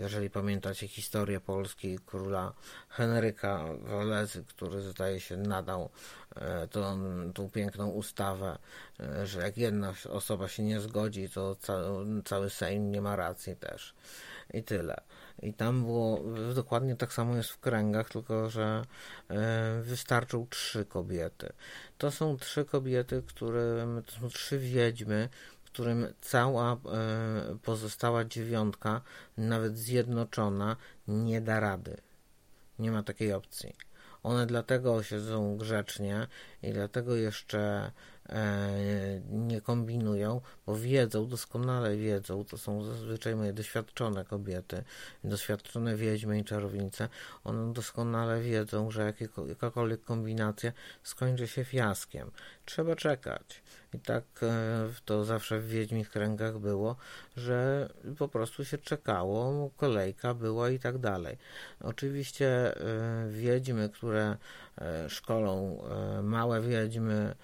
jeżeli 0.00 0.30
pamiętacie 0.30 0.88
historię 0.88 1.40
Polski, 1.40 1.98
króla 2.06 2.52
Henryka 2.88 3.64
Walezy, 3.80 4.44
który 4.44 4.82
zdaje 4.82 5.20
się 5.20 5.36
nadał 5.36 5.90
e, 6.36 6.68
tą, 6.68 7.00
tą 7.32 7.50
piękną 7.50 7.88
ustawę, 7.90 8.58
e, 9.00 9.26
że 9.26 9.40
jak 9.40 9.56
jedna 9.56 9.94
osoba 10.10 10.48
się 10.48 10.62
nie 10.62 10.80
zgodzi, 10.80 11.28
to 11.28 11.54
cały, 11.54 12.22
cały 12.22 12.50
Sejm 12.50 12.90
nie 12.90 13.00
ma 13.00 13.16
racji 13.16 13.56
też. 13.56 13.94
I 14.54 14.62
tyle. 14.62 15.00
I 15.42 15.54
tam 15.54 15.84
było 15.84 16.20
dokładnie 16.54 16.96
tak 16.96 17.12
samo 17.12 17.36
jest 17.36 17.50
w 17.50 17.60
kręgach, 17.60 18.10
tylko 18.10 18.50
że 18.50 18.84
e, 19.28 19.82
wystarczą 19.82 20.46
trzy 20.50 20.84
kobiety. 20.84 21.52
To 21.98 22.10
są 22.10 22.36
trzy 22.36 22.64
kobiety, 22.64 23.22
które 23.26 23.86
to 24.06 24.12
są 24.12 24.28
trzy 24.28 24.58
wiedźmy, 24.58 25.28
którym 25.74 26.06
cała 26.20 26.72
e, 26.72 26.76
pozostała 27.62 28.24
dziewiątka, 28.24 29.00
nawet 29.36 29.78
zjednoczona, 29.78 30.76
nie 31.08 31.40
da 31.40 31.60
rady. 31.60 31.96
Nie 32.78 32.90
ma 32.90 33.02
takiej 33.02 33.32
opcji. 33.32 33.76
One 34.22 34.46
dlatego 34.46 35.02
siedzą 35.02 35.56
grzecznie 35.56 36.26
i 36.62 36.72
dlatego 36.72 37.16
jeszcze 37.16 37.92
nie 39.30 39.60
kombinują, 39.60 40.40
bo 40.66 40.76
wiedzą, 40.76 41.28
doskonale 41.28 41.96
wiedzą, 41.96 42.44
to 42.44 42.58
są 42.58 42.84
zazwyczaj 42.84 43.36
moje 43.36 43.52
doświadczone 43.52 44.24
kobiety, 44.24 44.84
doświadczone 45.24 45.96
wiedźmy 45.96 46.38
i 46.38 46.44
czarownice, 46.44 47.08
one 47.44 47.72
doskonale 47.72 48.40
wiedzą, 48.40 48.90
że 48.90 49.12
jakakolwiek 49.48 50.04
kombinacja 50.04 50.72
skończy 51.02 51.48
się 51.48 51.64
fiaskiem. 51.64 52.30
Trzeba 52.64 52.96
czekać. 52.96 53.62
I 53.94 53.98
tak 53.98 54.24
e, 54.42 54.88
to 55.04 55.24
zawsze 55.24 55.60
w 55.60 55.68
wiedźmich 55.68 56.10
kręgach 56.10 56.58
było, 56.58 56.96
że 57.36 57.88
po 58.18 58.28
prostu 58.28 58.64
się 58.64 58.78
czekało, 58.78 59.70
kolejka 59.76 60.34
była 60.34 60.70
i 60.70 60.78
tak 60.78 60.98
dalej. 60.98 61.38
Oczywiście 61.80 62.46
e, 62.46 63.28
wiedźmy, 63.28 63.88
które 63.88 64.36
e, 64.78 65.10
szkolą 65.10 65.82
małe 66.22 66.60
wiedźmy, 66.60 67.34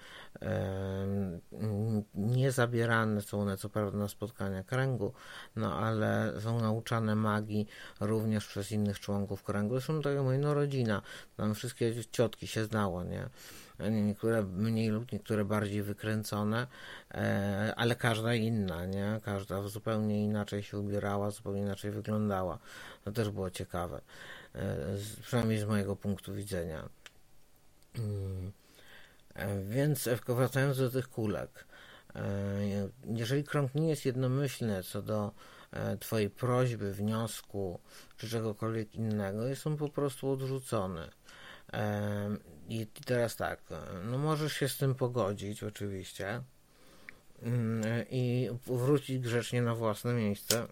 nie 2.13 2.51
zabierane 2.51 3.21
są 3.21 3.41
one 3.41 3.57
co 3.57 3.69
prawda 3.69 3.97
na 3.97 4.07
spotkania 4.07 4.63
kręgu, 4.63 5.13
no 5.55 5.75
ale 5.75 6.33
są 6.41 6.61
nauczane 6.61 7.15
magii 7.15 7.67
również 7.99 8.47
przez 8.47 8.71
innych 8.71 8.99
członków 8.99 9.43
kręgu. 9.43 9.75
Zresztą 9.75 10.01
tak 10.01 10.13
jak 10.13 10.23
mówię, 10.23 10.37
no 10.37 10.53
rodzina, 10.53 11.01
tam 11.37 11.55
wszystkie 11.55 12.05
ciotki 12.11 12.47
się 12.47 12.65
znało, 12.65 13.03
nie? 13.03 13.29
Niektóre 13.89 14.43
mniej 14.43 14.89
lub 14.89 15.11
niektóre 15.11 15.45
bardziej 15.45 15.83
wykręcone, 15.83 16.67
e, 17.13 17.73
ale 17.75 17.95
każda 17.95 18.33
inna, 18.33 18.85
nie? 18.85 19.19
Każda 19.23 19.67
zupełnie 19.67 20.23
inaczej 20.23 20.63
się 20.63 20.79
ubierała, 20.79 21.31
zupełnie 21.31 21.61
inaczej 21.61 21.91
wyglądała. 21.91 22.59
To 23.03 23.11
też 23.11 23.29
było 23.29 23.49
ciekawe, 23.49 24.01
e, 24.55 24.75
przynajmniej 25.21 25.59
z 25.59 25.65
mojego 25.65 25.95
punktu 25.95 26.33
widzenia. 26.33 26.89
Mm. 27.97 28.51
E, 29.33 29.63
więc 29.63 30.09
wracając 30.27 30.77
do 30.77 30.89
tych 30.89 31.09
kulek, 31.09 31.65
jeżeli 33.05 33.43
krąg 33.43 33.75
nie 33.75 33.89
jest 33.89 34.05
jednomyślny 34.05 34.83
co 34.83 35.01
do 35.01 35.31
Twojej 35.99 36.29
prośby, 36.29 36.93
wniosku 36.93 37.79
czy 38.17 38.29
czegokolwiek 38.29 38.95
innego, 38.95 39.47
jest 39.47 39.67
on 39.67 39.77
po 39.77 39.89
prostu 39.89 40.29
odrzucony. 40.29 41.09
I 42.69 42.87
teraz 43.05 43.35
tak, 43.35 43.59
no 44.03 44.17
możesz 44.17 44.53
się 44.53 44.69
z 44.69 44.77
tym 44.77 44.95
pogodzić 44.95 45.63
oczywiście 45.63 46.41
mm, 47.41 48.05
i 48.09 48.49
wrócić 48.65 49.19
grzecznie 49.19 49.61
na 49.61 49.75
własne 49.75 50.13
miejsce. 50.13 50.67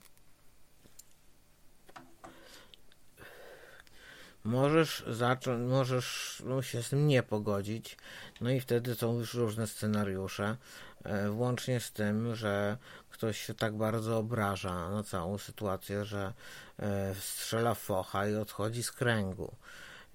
Możesz 4.43 5.03
zacząć, 5.07 5.69
możesz 5.69 6.41
no, 6.45 6.61
się 6.61 6.83
z 6.83 6.89
tym 6.89 7.07
nie 7.07 7.23
pogodzić, 7.23 7.97
no 8.41 8.49
i 8.49 8.59
wtedy 8.59 8.95
są 8.95 9.19
już 9.19 9.33
różne 9.33 9.67
scenariusze, 9.67 10.57
e, 11.03 11.29
włącznie 11.29 11.79
z 11.79 11.91
tym, 11.91 12.35
że 12.35 12.77
ktoś 13.09 13.45
się 13.45 13.53
tak 13.53 13.77
bardzo 13.77 14.17
obraża 14.17 14.89
na 14.89 15.03
całą 15.03 15.37
sytuację, 15.37 16.05
że 16.05 16.33
e, 16.79 17.15
strzela 17.15 17.73
focha 17.73 18.27
i 18.27 18.35
odchodzi 18.35 18.83
z 18.83 18.91
kręgu. 18.91 19.55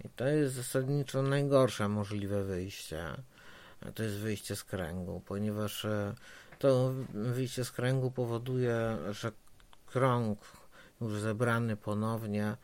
I 0.01 0.09
to 0.09 0.27
jest 0.27 0.55
zasadniczo 0.55 1.23
najgorsze 1.23 1.89
możliwe 1.89 2.45
wyjście. 2.45 3.17
To 3.95 4.03
jest 4.03 4.17
wyjście 4.17 4.57
z 4.57 4.65
kręgu, 4.65 5.23
ponieważ 5.27 5.85
e, 5.85 6.15
to 6.59 6.93
wyjście 7.09 7.65
z 7.65 7.71
kręgu 7.73 8.11
powoduje, 8.11 8.99
że 9.11 9.33
krąg 9.87 10.39
już 11.01 11.21
zebrany 11.21 11.77
ponownie, 11.77 12.57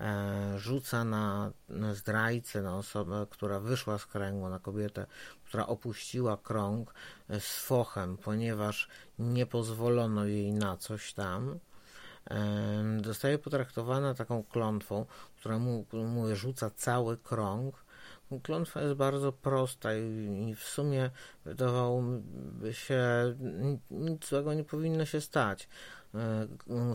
e, 0.00 0.54
rzuca 0.58 1.04
na, 1.04 1.52
zdrajcę, 1.92 2.62
na 2.62 2.76
osobę, 2.76 3.26
która 3.30 3.60
wyszła 3.60 3.98
z 3.98 4.06
kręgu, 4.06 4.48
na 4.48 4.58
kobietę, 4.58 5.06
która 5.44 5.66
opuściła 5.66 6.36
krąg 6.36 6.94
e, 7.28 7.40
z 7.40 7.58
fochem, 7.58 8.16
ponieważ 8.16 8.88
nie 9.18 9.46
pozwolono 9.46 10.24
jej 10.24 10.52
na 10.52 10.76
coś 10.76 11.12
tam 11.12 11.58
zostaje 13.04 13.38
potraktowana 13.38 14.14
taką 14.14 14.44
klątwą, 14.44 15.06
która 15.44 15.58
mu, 15.58 15.86
mu 15.92 16.36
rzuca 16.36 16.70
cały 16.70 17.16
krąg. 17.16 17.84
Klątwa 18.42 18.82
jest 18.82 18.94
bardzo 18.94 19.32
prosta 19.32 19.94
i 19.94 20.54
w 20.54 20.62
sumie 20.62 21.10
wydawałoby 21.44 22.74
się 22.74 23.04
nic 23.90 24.28
złego 24.28 24.54
nie 24.54 24.64
powinno 24.64 25.04
się 25.04 25.20
stać. 25.20 25.68
E, 26.14 26.46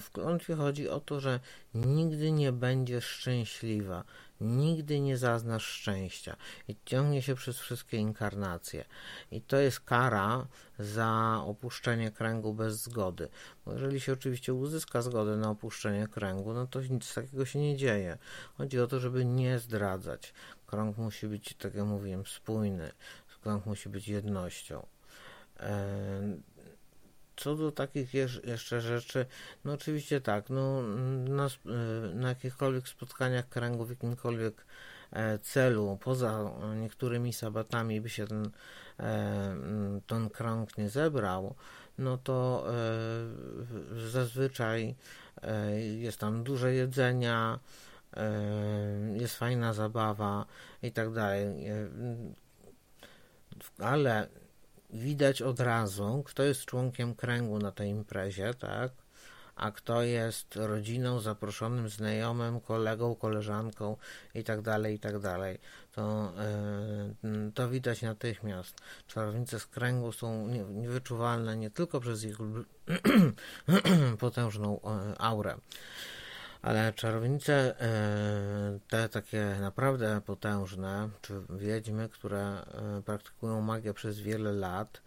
w 0.02 0.12
klątwie 0.12 0.56
chodzi 0.56 0.90
o 0.90 1.00
to, 1.00 1.20
że 1.20 1.40
nigdy 1.74 2.32
nie 2.32 2.52
będziesz 2.52 3.06
szczęśliwa, 3.06 4.04
nigdy 4.42 5.00
nie 5.00 5.18
zaznasz 5.18 5.66
szczęścia 5.66 6.36
i 6.68 6.76
ciągnie 6.86 7.22
się 7.22 7.36
przez 7.36 7.60
wszystkie 7.60 7.98
inkarnacje. 7.98 8.86
I 9.32 9.42
to 9.42 9.58
jest 9.58 9.80
kara 9.80 10.48
za 10.80 11.42
opuszczenie 11.46 12.12
kręgu 12.12 12.54
bez 12.54 12.84
zgody. 12.84 13.30
Bo 13.66 13.74
jeżeli 13.74 14.00
się 14.00 14.14
oczywiście 14.14 14.54
uzyska 14.54 15.02
zgodę 15.02 15.38
na 15.38 15.50
opuszczenie 15.50 16.08
kręgu, 16.08 16.54
no 16.54 16.68
to 16.68 16.82
nic 16.82 17.14
takiego 17.14 17.46
się 17.46 17.60
nie 17.60 17.78
dzieje. 17.78 18.18
Chodzi 18.58 18.80
o 18.80 18.88
to, 18.88 19.00
żeby 19.00 19.26
nie 19.26 19.60
zdradzać. 19.60 20.34
Krąg 20.68 20.98
musi 20.98 21.28
być, 21.28 21.54
tak 21.54 21.76
jak 21.76 21.86
mówiłem, 21.86 22.26
spójny. 22.26 22.92
Krąg 23.42 23.66
musi 23.66 23.90
być 23.90 24.08
jednością. 24.08 24.86
Co 27.40 27.56
do 27.56 27.72
takich 27.72 28.14
jeszcze 28.44 28.82
rzeczy, 28.82 29.26
no 29.66 29.74
oczywiście 29.74 30.22
tak, 30.22 30.50
no 30.50 30.82
na, 31.30 31.48
na 32.14 32.30
jakichkolwiek 32.30 32.88
spotkaniach 32.88 33.50
kręgu 33.50 33.86
w 33.86 33.90
jakimkolwiek 33.90 34.66
e, 35.12 35.40
celu, 35.40 35.98
poza 36.02 36.52
niektórymi 36.76 37.34
sabatami 37.34 38.02
by 38.02 38.10
się 38.10 38.28
ten, 38.28 38.50
e, 39.00 39.56
ten 40.08 40.30
krąg 40.30 40.78
nie 40.78 40.90
zebrał, 40.90 41.56
no 41.98 42.18
to 42.18 42.66
e, 43.96 44.10
zazwyczaj 44.10 44.96
jest 45.98 46.18
tam 46.18 46.44
dużo 46.44 46.68
jedzenia, 46.68 47.60
jest 49.14 49.36
fajna 49.36 49.74
zabawa 49.74 50.46
i 50.84 50.92
tak 50.92 51.14
dalej. 51.14 51.66
Ale 53.80 54.28
widać 54.90 55.42
od 55.42 55.60
razu, 55.60 56.24
kto 56.26 56.44
jest 56.44 56.66
członkiem 56.66 57.16
kręgu 57.16 57.60
na 57.60 57.72
tej 57.72 57.90
imprezie, 57.90 58.54
tak? 58.54 58.92
A 59.56 59.72
kto 59.72 60.04
jest 60.04 60.56
rodziną, 60.56 61.20
zaproszonym 61.20 61.90
znajomym, 61.90 62.60
kolegą, 62.60 63.16
koleżanką 63.16 63.98
i 64.36 64.44
tak 64.44 64.62
dalej, 64.62 64.96
i 64.96 65.00
tak. 65.00 65.16
To, 65.92 66.34
yy, 67.24 67.52
to 67.52 67.70
widać 67.70 68.02
natychmiast. 68.02 68.82
Czarownice 69.08 69.60
z 69.60 69.66
kręgu 69.66 70.12
są 70.12 70.48
niewyczuwalne 70.70 71.58
nie 71.58 71.70
tylko 71.70 72.00
przez 72.00 72.24
ich 72.24 72.38
potężną 74.20 74.80
e, 74.82 75.22
aurę, 75.22 75.58
ale 76.62 76.94
czarownice, 76.94 77.82
e, 77.82 78.80
te 78.88 79.10
takie 79.10 79.58
naprawdę 79.62 80.22
potężne, 80.26 81.10
czy 81.22 81.42
wiedźmy, 81.50 82.10
które 82.10 82.42
e, 82.42 83.02
praktykują 83.06 83.62
magię 83.62 83.94
przez 83.94 84.20
wiele 84.20 84.52
lat, 84.52 85.02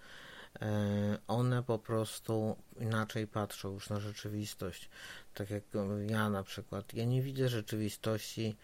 e, 0.60 1.18
one 1.28 1.62
po 1.62 1.78
prostu 1.78 2.56
inaczej 2.80 3.26
patrzą 3.26 3.72
już 3.72 3.90
na 3.90 4.00
rzeczywistość. 4.00 4.90
Tak 5.34 5.50
jak 5.50 5.62
ja 6.06 6.30
na 6.30 6.42
przykład. 6.42 6.94
Ja 6.94 7.04
nie 7.04 7.22
widzę 7.22 7.48
rzeczywistości 7.48 8.56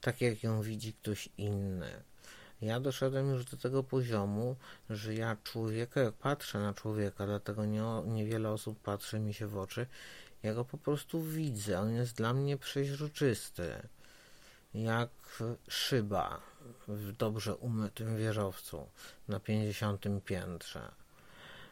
tak, 0.00 0.20
jak 0.20 0.42
ją 0.42 0.62
widzi 0.62 0.92
ktoś 0.92 1.28
inny. 1.38 2.02
Ja 2.60 2.80
doszedłem 2.80 3.30
już 3.30 3.44
do 3.44 3.56
tego 3.56 3.82
poziomu, 3.82 4.56
że 4.90 5.14
ja 5.14 5.36
człowieka, 5.44 6.00
jak 6.00 6.14
patrzę 6.14 6.58
na 6.58 6.74
człowieka, 6.74 7.26
dlatego 7.26 7.64
nie, 7.64 7.82
niewiele 8.06 8.50
osób 8.50 8.80
patrzy 8.80 9.20
mi 9.20 9.34
się 9.34 9.46
w 9.46 9.58
oczy, 9.58 9.86
ja 10.44 10.54
go 10.54 10.64
po 10.64 10.78
prostu 10.78 11.22
widzę. 11.22 11.80
On 11.80 11.92
jest 11.92 12.16
dla 12.16 12.34
mnie 12.34 12.58
przeźroczysty. 12.58 13.88
Jak 14.74 15.10
szyba 15.68 16.40
w 16.88 17.12
dobrze 17.12 17.54
umytym 17.56 18.16
wieżowcu 18.16 18.86
na 19.28 19.40
50 19.40 20.04
piętrze. 20.24 20.92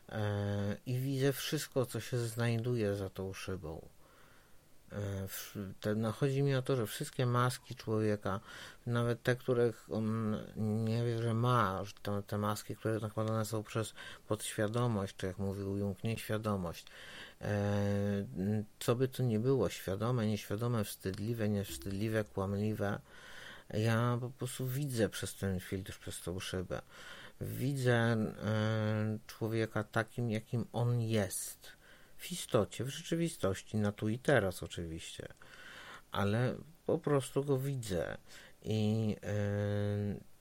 E, 0.08 0.76
I 0.86 0.98
widzę 0.98 1.32
wszystko, 1.32 1.86
co 1.86 2.00
się 2.00 2.18
znajduje 2.18 2.96
za 2.96 3.10
tą 3.10 3.32
szybą. 3.32 3.88
E, 5.86 5.94
no, 5.94 6.12
chodzi 6.12 6.42
mi 6.42 6.54
o 6.54 6.62
to, 6.62 6.76
że 6.76 6.86
wszystkie 6.86 7.26
maski 7.26 7.74
człowieka, 7.74 8.40
nawet 8.86 9.22
te, 9.22 9.36
których 9.36 9.86
on 9.92 10.36
nie 10.84 11.04
wie, 11.04 11.22
że 11.22 11.34
ma, 11.34 11.84
że 11.84 11.92
te, 12.02 12.22
te 12.22 12.38
maski, 12.38 12.76
które 12.76 12.98
nakładane 12.98 13.44
są 13.44 13.62
przez 13.62 13.94
podświadomość, 14.28 15.16
czy 15.16 15.26
jak 15.26 15.38
mówił 15.38 15.76
Jung, 15.76 16.04
nieświadomość, 16.04 16.86
E, 17.42 18.26
co 18.78 18.94
by 18.94 19.08
to 19.08 19.22
nie 19.22 19.38
było, 19.38 19.68
świadome, 19.68 20.26
nieświadome, 20.26 20.84
wstydliwe, 20.84 21.48
niewstydliwe, 21.48 22.24
kłamliwe, 22.24 23.00
ja 23.70 24.18
po 24.20 24.30
prostu 24.30 24.66
widzę 24.66 25.08
przez 25.08 25.34
ten 25.34 25.60
filtr, 25.60 25.98
przez 25.98 26.20
tą 26.20 26.40
szybę. 26.40 26.82
Widzę 27.40 27.94
e, 27.94 29.18
człowieka 29.26 29.84
takim, 29.84 30.30
jakim 30.30 30.64
on 30.72 31.00
jest. 31.00 31.81
W 32.22 32.32
istocie, 32.32 32.84
w 32.84 32.88
rzeczywistości, 32.88 33.76
na 33.76 33.92
tu 33.92 34.08
i 34.08 34.18
teraz 34.18 34.62
oczywiście. 34.62 35.28
Ale 36.12 36.54
po 36.86 36.98
prostu 36.98 37.44
go 37.44 37.58
widzę. 37.58 38.16
I 38.62 39.16
e, 39.22 40.32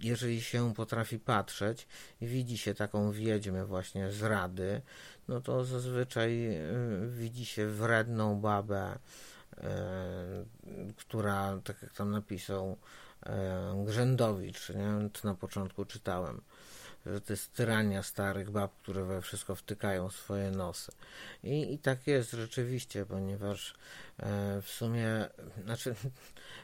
jeżeli 0.00 0.42
się 0.42 0.74
potrafi 0.74 1.18
patrzeć 1.18 1.86
i 2.20 2.26
widzi 2.26 2.58
się 2.58 2.74
taką 2.74 3.12
wiedźmę 3.12 3.64
właśnie 3.66 4.12
z 4.12 4.22
rady, 4.22 4.82
no 5.28 5.40
to 5.40 5.64
zazwyczaj 5.64 6.46
y, 6.46 7.10
widzi 7.10 7.46
się 7.46 7.66
wredną 7.66 8.40
babę, 8.40 8.98
która, 10.96 11.60
tak 11.64 11.82
jak 11.82 11.92
tam 11.92 12.10
napisał 12.10 12.76
Grzędowicz, 13.84 14.68
nie? 14.68 15.10
na 15.24 15.34
początku 15.34 15.84
czytałem, 15.84 16.40
że 17.06 17.20
to 17.20 17.32
jest 17.32 17.52
tyrania 17.52 18.02
starych 18.02 18.50
bab, 18.50 18.72
które 18.82 19.04
we 19.04 19.22
wszystko 19.22 19.54
wtykają 19.54 20.10
swoje 20.10 20.50
nosy. 20.50 20.92
I, 21.44 21.74
i 21.74 21.78
tak 21.78 22.06
jest 22.06 22.30
rzeczywiście, 22.30 23.06
ponieważ 23.06 23.74
e, 24.18 24.62
w 24.62 24.68
sumie, 24.68 25.28
znaczy 25.64 25.94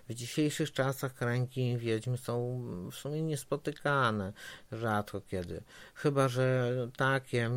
w 0.08 0.14
dzisiejszych 0.14 0.72
czasach 0.72 1.14
kręgi 1.14 1.78
wiedźm 1.78 2.16
są 2.16 2.62
w 2.90 2.94
sumie 2.94 3.22
niespotykane 3.22 4.32
rzadko 4.72 5.20
kiedy. 5.20 5.62
Chyba, 5.94 6.28
że 6.28 6.72
takie 6.96 7.50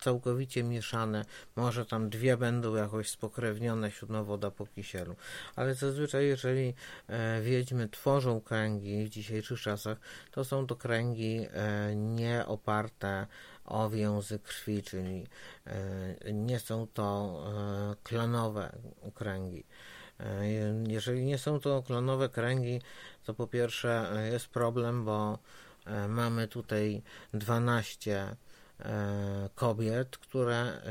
całkowicie 0.00 0.62
mieszane, 0.62 1.24
może 1.56 1.86
tam 1.86 2.10
dwie 2.10 2.36
będą 2.36 2.74
jakoś 2.74 3.10
spokrewnione, 3.10 3.90
siódma 3.90 4.22
woda 4.22 4.50
po 4.50 4.66
kisielu. 4.66 5.16
Ale 5.56 5.74
zazwyczaj, 5.74 6.26
jeżeli 6.26 6.74
e, 7.08 7.42
wiedźmy 7.42 7.88
tworzą 7.88 8.40
kręgi 8.40 9.04
w 9.04 9.08
dzisiejszych 9.08 9.60
czasach, 9.60 9.98
to 10.30 10.44
są 10.44 10.66
to 10.66 10.76
kręgi 10.76 11.46
e, 11.52 11.96
nie 11.96 12.46
oparte 12.46 13.26
o 13.64 13.90
więzy 13.90 14.38
krwi, 14.38 14.82
czyli 14.82 15.26
e, 15.66 16.32
nie 16.32 16.60
są 16.60 16.86
to 16.86 17.12
klonowe 18.02 18.72
kręgi. 19.14 19.64
E, 20.20 20.48
jeżeli 20.88 21.24
nie 21.24 21.38
są 21.38 21.60
to 21.60 21.82
klonowe 21.82 22.28
kręgi, 22.28 22.80
to 23.24 23.34
po 23.34 23.46
pierwsze 23.46 24.12
jest 24.32 24.48
problem, 24.48 25.04
bo 25.04 25.38
mamy 26.08 26.48
tutaj 26.48 27.02
12 27.34 28.36
kobiet, 29.54 30.18
które 30.18 30.82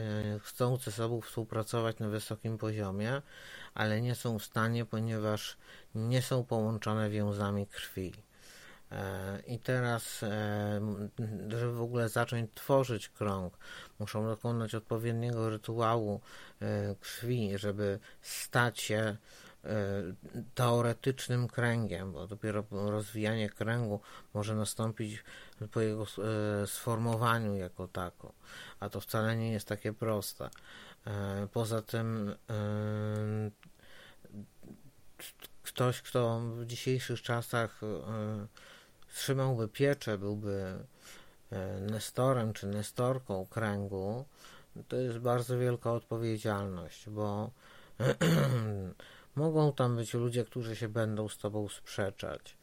chcą 0.43 0.77
ze 0.77 0.91
sobą 0.91 1.21
współpracować 1.21 1.99
na 1.99 2.09
wysokim 2.09 2.57
poziomie, 2.57 3.21
ale 3.73 4.01
nie 4.01 4.15
są 4.15 4.39
w 4.39 4.43
stanie, 4.43 4.85
ponieważ 4.85 5.57
nie 5.95 6.21
są 6.21 6.43
połączone 6.43 7.09
więzami 7.09 7.67
krwi. 7.67 8.13
I 9.47 9.59
teraz, 9.59 10.23
e, 10.23 10.81
żeby 11.47 11.73
w 11.73 11.81
ogóle 11.81 12.09
zacząć 12.09 12.51
tworzyć 12.53 13.09
krąg, 13.09 13.57
muszą 13.99 14.25
dokonać 14.25 14.75
odpowiedniego 14.75 15.49
rytuału 15.49 16.21
e, 16.61 16.95
krwi, 16.95 17.57
żeby 17.57 17.99
stać 18.21 18.79
się 18.79 18.95
e, 18.95 19.17
teoretycznym 20.55 21.47
kręgiem, 21.47 22.11
bo 22.11 22.27
dopiero 22.27 22.63
rozwijanie 22.71 23.49
kręgu 23.49 23.99
może 24.33 24.55
nastąpić 24.55 25.23
po 25.71 25.81
jego 25.81 26.05
sformowaniu 26.65 27.55
jako 27.55 27.87
tako, 27.87 28.33
a 28.79 28.89
to 28.89 29.01
wcale 29.01 29.35
nie 29.35 29.51
jest 29.51 29.67
takie 29.67 29.93
proste. 29.93 30.49
Poza 31.51 31.81
tym 31.81 32.35
ktoś, 35.63 36.01
kto 36.01 36.39
w 36.39 36.65
dzisiejszych 36.65 37.21
czasach 37.21 37.81
trzymałby 39.13 39.67
pieczę, 39.67 40.17
byłby 40.17 40.85
e, 41.51 41.79
nestorem 41.79 42.53
czy 42.53 42.67
nestorką 42.67 43.45
kręgu, 43.45 44.25
to 44.87 44.95
jest 44.95 45.17
bardzo 45.17 45.57
wielka 45.57 45.91
odpowiedzialność, 45.93 47.09
bo 47.09 47.51
mogą 49.35 49.73
tam 49.73 49.95
być 49.95 50.13
ludzie, 50.13 50.45
którzy 50.45 50.75
się 50.75 50.89
będą 50.89 51.27
z 51.27 51.37
tobą 51.37 51.69
sprzeczać. 51.69 52.57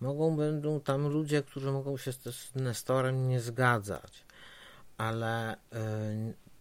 Mogą 0.00 0.36
będą 0.36 0.80
tam 0.80 1.08
ludzie, 1.08 1.42
którzy 1.42 1.72
mogą 1.72 1.96
się 1.96 2.12
z 2.12 2.54
Nestorem 2.54 3.28
nie 3.28 3.40
zgadzać, 3.40 4.24
ale 4.96 5.54
y, 5.54 5.56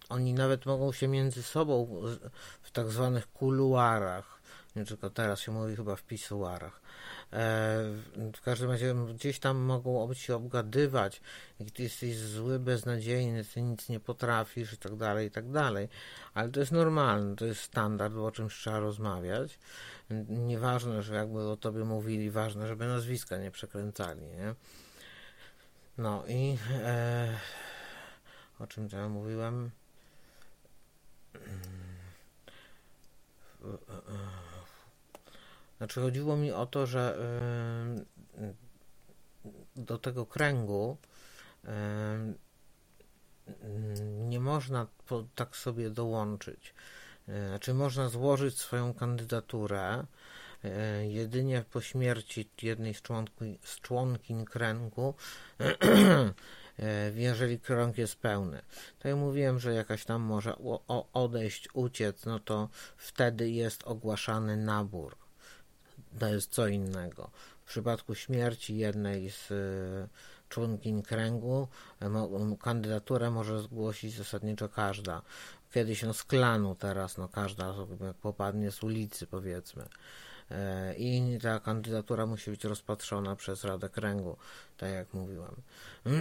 oni 0.09 0.33
nawet 0.33 0.65
mogą 0.65 0.91
się 0.91 1.07
między 1.07 1.43
sobą 1.43 2.01
w 2.61 2.71
tak 2.71 2.89
zwanych 2.89 3.31
kuluarach, 3.31 4.41
nie 4.75 4.85
tylko 4.85 5.09
teraz 5.09 5.39
się 5.39 5.51
mówi 5.51 5.75
chyba 5.75 5.95
w 5.95 6.03
pisuarach, 6.03 6.81
w 8.35 8.41
każdym 8.43 8.71
razie 8.71 8.95
gdzieś 9.13 9.39
tam 9.39 9.57
mogą 9.57 10.13
się 10.13 10.35
obgadywać, 10.35 11.21
ty 11.73 11.83
jesteś 11.83 12.17
zły, 12.17 12.59
beznadziejny, 12.59 13.43
ty 13.45 13.61
nic 13.61 13.89
nie 13.89 13.99
potrafisz 13.99 14.73
i 14.73 14.77
tak 14.77 14.95
dalej, 14.95 15.27
i 15.27 15.31
tak 15.31 15.51
dalej. 15.51 15.89
Ale 16.33 16.49
to 16.49 16.59
jest 16.59 16.71
normalne, 16.71 17.35
to 17.35 17.45
jest 17.45 17.61
standard, 17.61 18.13
bo 18.13 18.25
o 18.25 18.31
czymś 18.31 18.55
trzeba 18.55 18.79
rozmawiać. 18.79 19.59
Nieważne, 20.29 21.03
że 21.03 21.15
jakby 21.15 21.39
o 21.39 21.57
tobie 21.57 21.83
mówili, 21.83 22.31
ważne, 22.31 22.67
żeby 22.67 22.87
nazwiska 22.87 23.37
nie 23.37 23.51
przekręcali, 23.51 24.21
nie? 24.21 24.55
No 25.97 26.23
i 26.27 26.57
e, 26.71 27.37
o 28.59 28.67
czym 28.67 28.89
ja 28.91 29.09
mówiłem? 29.09 29.71
E, 31.35 31.37
e, 33.67 34.42
znaczy 35.83 36.01
chodziło 36.01 36.37
mi 36.37 36.51
o 36.51 36.65
to, 36.65 36.87
że 36.87 37.17
do 39.75 39.97
tego 39.97 40.25
kręgu 40.25 40.97
nie 44.19 44.39
można 44.39 44.87
tak 45.35 45.55
sobie 45.55 45.89
dołączyć. 45.89 46.73
E, 47.27 47.47
znaczy 47.47 47.73
można 47.73 48.09
złożyć 48.09 48.57
swoją 48.57 48.93
kandydaturę 48.93 50.05
e, 50.63 51.07
jedynie 51.07 51.65
po 51.71 51.81
śmierci 51.81 52.49
jednej 52.61 52.93
z, 52.93 53.01
członki, 53.01 53.59
z 53.63 53.79
członkiń 53.79 54.45
kręgu, 54.45 55.13
e, 55.59 57.13
jeżeli 57.29 57.59
krąg 57.59 57.97
jest 57.97 58.15
pełny. 58.15 58.61
Tak 58.99 59.05
jak 59.05 59.15
mówiłem, 59.15 59.59
że 59.59 59.73
jakaś 59.73 60.05
tam 60.05 60.21
może 60.21 60.55
odejść, 61.13 61.69
uciec, 61.73 62.25
no 62.25 62.39
to 62.39 62.69
wtedy 62.97 63.49
jest 63.49 63.83
ogłaszany 63.83 64.57
nabór 64.57 65.22
to 66.19 66.27
jest 66.27 66.51
co 66.51 66.67
innego. 66.67 67.29
W 67.65 67.65
przypadku 67.65 68.15
śmierci 68.15 68.77
jednej 68.77 69.29
z 69.29 69.51
e, 69.51 70.07
członkiń 70.49 71.03
kręgu 71.03 71.67
kandydaturę 72.59 73.31
może 73.31 73.61
zgłosić 73.61 74.13
zasadniczo 74.13 74.69
każda. 74.69 75.21
Kiedyś 75.71 76.03
no 76.03 76.13
z 76.13 76.23
klanu, 76.23 76.75
teraz 76.75 77.17
no 77.17 77.27
każda 77.27 77.75
jak 78.01 78.15
popadnie 78.15 78.71
z 78.71 78.83
ulicy 78.83 79.27
powiedzmy. 79.27 79.85
E, 80.51 80.95
I 80.95 81.39
ta 81.41 81.59
kandydatura 81.59 82.25
musi 82.25 82.51
być 82.51 82.63
rozpatrzona 82.63 83.35
przez 83.35 83.63
Radę 83.63 83.89
Kręgu, 83.89 84.37
tak 84.77 84.91
jak 84.91 85.13
mówiłem. 85.13 85.55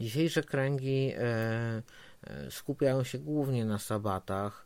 Dzisiejsze 0.00 0.42
kręgi 0.42 1.12
e, 1.16 1.82
skupiają 2.50 3.04
się 3.04 3.18
głównie 3.18 3.64
na 3.64 3.78
sabatach, 3.78 4.65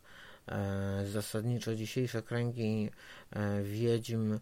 zasadniczo 1.05 1.75
dzisiejsze 1.75 2.21
kręgi 2.21 2.89
e, 3.31 3.63
wiedźm 3.63 4.39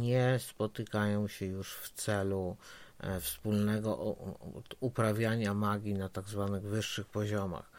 nie 0.00 0.38
spotykają 0.38 1.28
się 1.28 1.46
już 1.46 1.74
w 1.74 1.90
celu 1.90 2.56
e, 3.00 3.20
wspólnego 3.20 4.16
uprawiania 4.80 5.54
magii 5.54 5.94
na 5.94 6.08
tak 6.08 6.28
zwanych 6.28 6.62
wyższych 6.62 7.06
poziomach. 7.06 7.70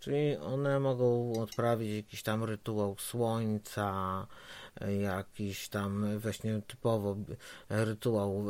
Czyli 0.00 0.36
one 0.36 0.80
mogą 0.80 1.32
odprawić 1.42 1.90
jakiś 1.96 2.22
tam 2.22 2.44
rytuał 2.44 2.96
słońca, 2.98 4.26
jakiś 5.00 5.68
tam 5.68 6.18
właśnie 6.18 6.62
typowo 6.66 7.16
rytuał 7.68 8.44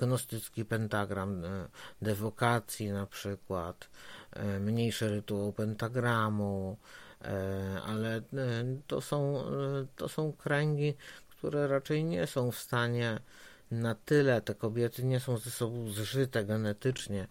gnostycki 0.00 0.64
pentagram 0.64 1.42
dewokacji 2.02 2.90
na 2.90 3.06
przykład, 3.06 3.88
mniejszy 4.60 5.08
rytuał 5.08 5.52
pentagramu, 5.52 6.76
E, 6.76 7.03
ale 7.86 8.16
e, 8.16 8.22
to 8.86 9.00
są, 9.00 9.38
e, 9.38 9.86
to 9.96 10.08
są 10.08 10.32
kręgi, 10.32 10.94
które 11.28 11.68
raczej 11.68 12.04
nie 12.04 12.26
są 12.26 12.50
w 12.50 12.58
stanie 12.58 13.18
na 13.70 13.94
tyle 13.94 14.40
te 14.40 14.54
kobiety 14.54 15.04
nie 15.04 15.20
są 15.20 15.38
ze 15.38 15.50
sobą 15.50 15.90
zżyte 15.90 16.44
genetycznie, 16.44 17.26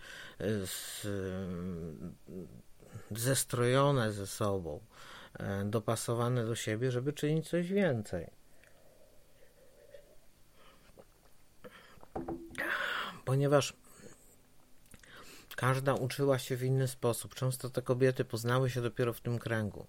z, 0.65 1.07
zestrojone 3.11 4.11
ze 4.11 4.27
sobą, 4.27 4.79
dopasowane 5.65 6.45
do 6.45 6.55
siebie, 6.55 6.91
żeby 6.91 7.13
czynić 7.13 7.49
coś 7.49 7.67
więcej. 7.67 8.31
Ponieważ 13.25 13.73
Każda 15.55 15.93
uczyła 15.93 16.39
się 16.39 16.57
w 16.57 16.63
inny 16.63 16.87
sposób. 16.87 17.35
Często 17.35 17.69
te 17.69 17.81
kobiety 17.81 18.25
poznały 18.25 18.69
się 18.69 18.81
dopiero 18.81 19.13
w 19.13 19.21
tym 19.21 19.39
kręgu. 19.39 19.87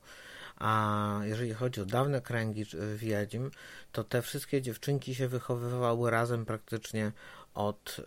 A 0.56 1.20
jeżeli 1.22 1.54
chodzi 1.54 1.80
o 1.80 1.86
dawne 1.86 2.20
kręgi 2.20 2.64
wiedźm, 2.96 3.50
to 3.92 4.04
te 4.04 4.22
wszystkie 4.22 4.62
dziewczynki 4.62 5.14
się 5.14 5.28
wychowywały 5.28 6.10
razem 6.10 6.44
praktycznie 6.44 7.12
od 7.54 8.00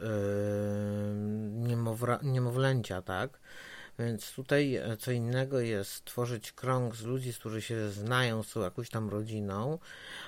yy, 1.61 1.77
niemowlęcia, 2.23 3.01
tak? 3.01 3.39
Więc 3.99 4.31
tutaj 4.31 4.75
e, 4.75 4.97
co 4.97 5.11
innego 5.11 5.59
jest 5.59 5.91
stworzyć 5.91 6.51
krąg 6.51 6.95
z 6.95 7.03
ludzi, 7.03 7.33
z 7.33 7.37
których 7.37 7.65
się 7.65 7.89
znają, 7.89 8.43
są 8.43 8.61
jakąś 8.61 8.89
tam 8.89 9.09
rodziną, 9.09 9.79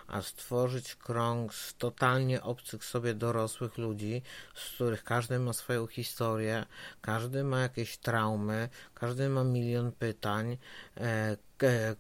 a 0.08 0.22
stworzyć 0.22 0.96
krąg 0.96 1.54
z 1.54 1.76
totalnie 1.76 2.42
obcych 2.42 2.86
sobie 2.86 3.14
dorosłych 3.14 3.78
ludzi, 3.78 4.22
z 4.56 4.70
których 4.70 5.04
każdy 5.04 5.40
ma 5.40 5.54
swoją 5.54 5.88
historię, 5.88 6.66
każdy 7.02 7.44
ma 7.44 7.62
jakieś 7.62 7.98
traumy, 7.98 8.70
każdy 8.94 9.30
ma 9.30 9.44
milion 9.44 9.92
pytań, 9.92 10.58
e, 10.98 11.38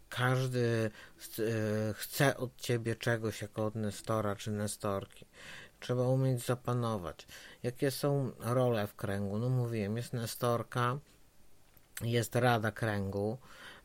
każdy 0.10 0.92
e, 1.40 1.94
chce 1.94 2.38
od 2.38 2.58
ciebie 2.58 2.96
czegoś 2.96 3.42
jako 3.42 3.66
od 3.66 3.76
Nestora 3.76 4.36
czy 4.36 4.52
Nestorki. 4.52 5.26
Trzeba 5.80 6.04
umieć 6.04 6.46
zapanować. 6.46 7.28
Jakie 7.64 7.92
są 7.92 8.32
role 8.40 8.88
w 8.88 8.96
kręgu? 8.96 9.38
No 9.38 9.50
mówiłem, 9.50 9.98
jest 9.98 10.14
Nestorka, 10.14 11.00
jest 12.02 12.36
Rada 12.36 12.72
Kręgu, 12.72 13.38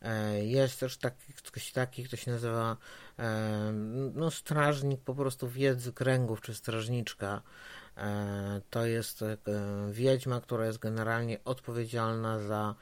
e, 0.02 0.44
jest 0.44 0.80
też 0.80 0.96
taki, 0.96 1.32
ktoś 1.32 1.72
taki, 1.72 2.04
kto 2.04 2.16
się 2.16 2.30
nazywa 2.30 2.76
e, 3.18 3.72
no, 4.14 4.30
strażnik 4.30 5.00
po 5.00 5.14
prostu 5.14 5.48
wiedzy 5.48 5.92
kręgów, 5.92 6.40
czy 6.40 6.54
strażniczka. 6.54 7.42
E, 7.96 8.60
to 8.70 8.86
jest 8.86 9.24
wiedźma, 9.90 10.40
która 10.40 10.66
jest 10.66 10.78
generalnie 10.78 11.44
odpowiedzialna 11.44 12.38
za 12.38 12.74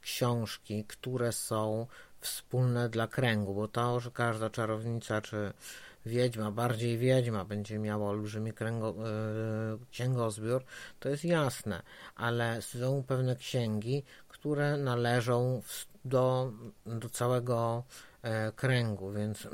książki, 0.00 0.84
które 0.84 1.32
są 1.32 1.86
wspólne 2.20 2.88
dla 2.88 3.08
kręgu, 3.08 3.54
bo 3.54 3.68
to, 3.68 4.00
że 4.00 4.10
każda 4.10 4.50
czarownica 4.50 5.20
czy 5.20 5.52
wiedźma, 6.06 6.50
bardziej 6.50 6.98
wiedźma 6.98 7.44
będzie 7.44 7.78
miała 7.78 8.10
olbrzymi 8.10 8.52
kręgo, 8.52 8.94
księgozbiór, 9.90 10.64
to 11.00 11.08
jest 11.08 11.24
jasne, 11.24 11.82
ale 12.14 12.62
są 12.62 13.04
pewne 13.06 13.36
księgi, 13.36 14.04
które 14.44 14.76
należą 14.76 15.62
do, 16.04 16.52
do 16.86 17.08
całego 17.08 17.84
e, 18.22 18.52
kręgu, 18.52 19.12
więc 19.12 19.48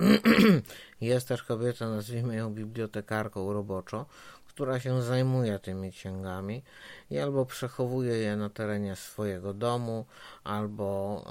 jest 1.01 1.29
też 1.29 1.43
kobieta, 1.43 1.91
nazwijmy 1.91 2.37
ją 2.37 2.55
bibliotekarką 2.55 3.53
roboczo, 3.53 4.07
która 4.49 4.81
się 4.81 5.03
zajmuje 5.03 5.59
tymi 5.59 5.93
księgami 5.93 6.63
i 7.11 7.19
albo 7.19 7.47
przechowuje 7.47 8.17
je 8.17 8.37
na 8.37 8.51
terenie 8.51 8.97
swojego 8.97 9.55
domu, 9.55 10.07
albo 10.45 11.23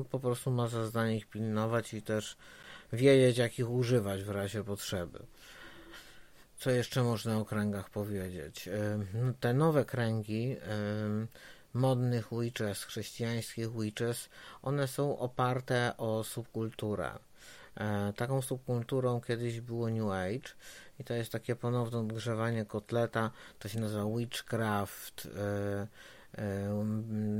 e, 0.00 0.04
po 0.10 0.20
prostu 0.20 0.50
ma 0.50 0.68
za 0.68 0.86
zadanie 0.86 1.16
ich 1.16 1.26
pilnować 1.26 1.94
i 1.94 2.02
też 2.02 2.36
wiedzieć, 2.92 3.38
jak 3.38 3.58
ich 3.58 3.70
używać 3.70 4.22
w 4.22 4.30
razie 4.30 4.64
potrzeby. 4.64 5.18
Co 6.58 6.70
jeszcze 6.70 7.02
można 7.02 7.38
o 7.38 7.44
kręgach 7.44 7.90
powiedzieć? 7.90 8.68
E, 8.68 8.98
te 9.40 9.54
nowe 9.54 9.84
kręgi 9.84 10.56
modnych 11.74 12.28
witches, 12.32 12.84
chrześcijańskich 12.84 13.72
witches, 13.72 14.28
one 14.62 14.88
są 14.88 15.18
oparte 15.18 15.96
o 15.96 16.24
subkulturę. 16.24 17.18
E, 17.76 18.12
taką 18.16 18.42
subkulturą 18.42 19.20
kiedyś 19.20 19.60
było 19.60 19.90
New 19.90 20.10
Age 20.10 20.54
i 20.98 21.04
to 21.04 21.14
jest 21.14 21.32
takie 21.32 21.56
ponowne 21.56 21.98
odgrzewanie 21.98 22.64
kotleta, 22.64 23.30
to 23.58 23.68
się 23.68 23.80
nazywa 23.80 24.04
witchcraft, 24.16 25.28
e, 25.36 25.86
e, 26.38 26.84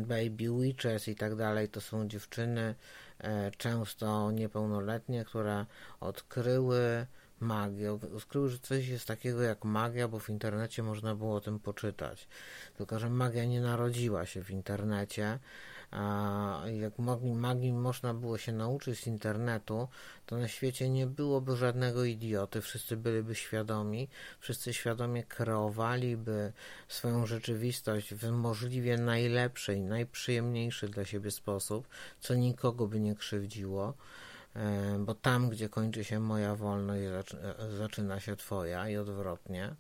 baby 0.07 0.61
witches 0.61 1.09
i 1.09 1.16
tak 1.16 1.37
dalej. 1.37 1.69
To 1.69 1.81
są 1.81 2.09
dziewczyny, 2.09 2.75
często 3.59 4.31
niepełnoletnie, 4.31 5.25
które 5.25 5.66
odkryły 6.01 7.07
magię. 7.40 7.92
Odkryły, 7.92 8.48
że 8.48 8.59
coś 8.59 8.88
jest 8.88 9.07
takiego 9.07 9.42
jak 9.42 9.64
magia, 9.64 10.09
bo 10.09 10.18
w 10.18 10.29
internecie 10.29 10.83
można 10.83 11.14
było 11.14 11.35
o 11.35 11.40
tym 11.40 11.59
poczytać. 11.59 12.29
Tylko, 12.76 12.98
że 12.98 13.11
magia 13.11 13.44
nie 13.44 13.61
narodziła 13.61 14.26
się 14.26 14.44
w 14.44 14.50
internecie. 14.50 15.38
A 15.90 16.62
jak 16.81 16.98
magii 17.35 17.72
można 17.72 18.14
było 18.14 18.38
się 18.38 18.53
nauczyć 18.53 19.00
z 19.00 19.07
internetu, 19.07 19.88
to 20.26 20.37
na 20.37 20.48
świecie 20.48 20.88
nie 20.88 21.07
byłoby 21.07 21.57
żadnego 21.57 22.05
idioty, 22.05 22.61
wszyscy 22.61 22.96
byliby 22.96 23.35
świadomi, 23.35 24.09
wszyscy 24.40 24.74
świadomie 24.74 25.24
kreowaliby 25.24 26.53
swoją 26.88 27.26
rzeczywistość 27.26 28.14
w 28.14 28.31
możliwie 28.31 28.96
najlepszy 28.96 29.74
i 29.74 29.81
najprzyjemniejszy 29.81 30.88
dla 30.88 31.05
siebie 31.05 31.31
sposób, 31.31 31.88
co 32.20 32.35
nikogo 32.35 32.87
by 32.87 33.00
nie 33.00 33.14
krzywdziło. 33.14 33.94
E, 34.56 34.98
bo 34.98 35.14
tam, 35.14 35.48
gdzie 35.48 35.68
kończy 35.68 36.04
się 36.04 36.20
moja 36.20 36.54
wolność, 36.54 37.34
e, 37.34 37.76
zaczyna 37.76 38.20
się 38.20 38.36
Twoja 38.36 38.88
i 38.88 38.96
odwrotnie, 38.96 39.74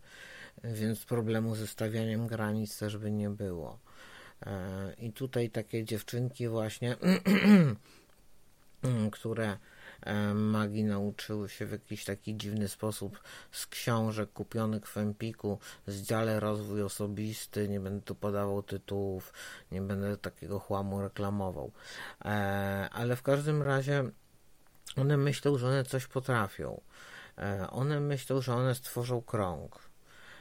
więc 0.64 1.04
problemu 1.04 1.54
ze 1.54 1.66
stawianiem 1.66 2.26
granic 2.26 2.78
też 2.78 2.96
by 2.96 3.10
nie 3.10 3.30
było. 3.30 3.78
E, 4.46 4.94
I 4.98 5.12
tutaj 5.12 5.50
takie 5.50 5.84
dziewczynki, 5.84 6.48
właśnie, 6.48 6.96
które 9.12 9.58
magii 10.34 10.84
nauczyły 10.84 11.48
się 11.48 11.66
w 11.66 11.72
jakiś 11.72 12.04
taki 12.04 12.36
dziwny 12.36 12.68
sposób 12.68 13.20
z 13.52 13.66
książek 13.66 14.32
kupionych 14.32 14.88
w 14.88 14.96
Empiku, 14.96 15.58
z 15.86 16.02
dziale 16.02 16.40
rozwój 16.40 16.82
osobisty, 16.82 17.68
nie 17.68 17.80
będę 17.80 18.02
tu 18.02 18.14
podawał 18.14 18.62
tytułów, 18.62 19.32
nie 19.72 19.82
będę 19.82 20.16
takiego 20.16 20.58
chłamu 20.58 21.00
reklamował. 21.00 21.72
Ale 22.90 23.16
w 23.16 23.22
każdym 23.22 23.62
razie 23.62 24.10
one 24.96 25.16
myślą, 25.16 25.58
że 25.58 25.66
one 25.66 25.84
coś 25.84 26.06
potrafią. 26.06 26.80
E, 27.38 27.70
one 27.70 28.00
myślą, 28.00 28.40
że 28.40 28.54
one 28.54 28.74
stworzą 28.74 29.22
krąg, 29.22 29.78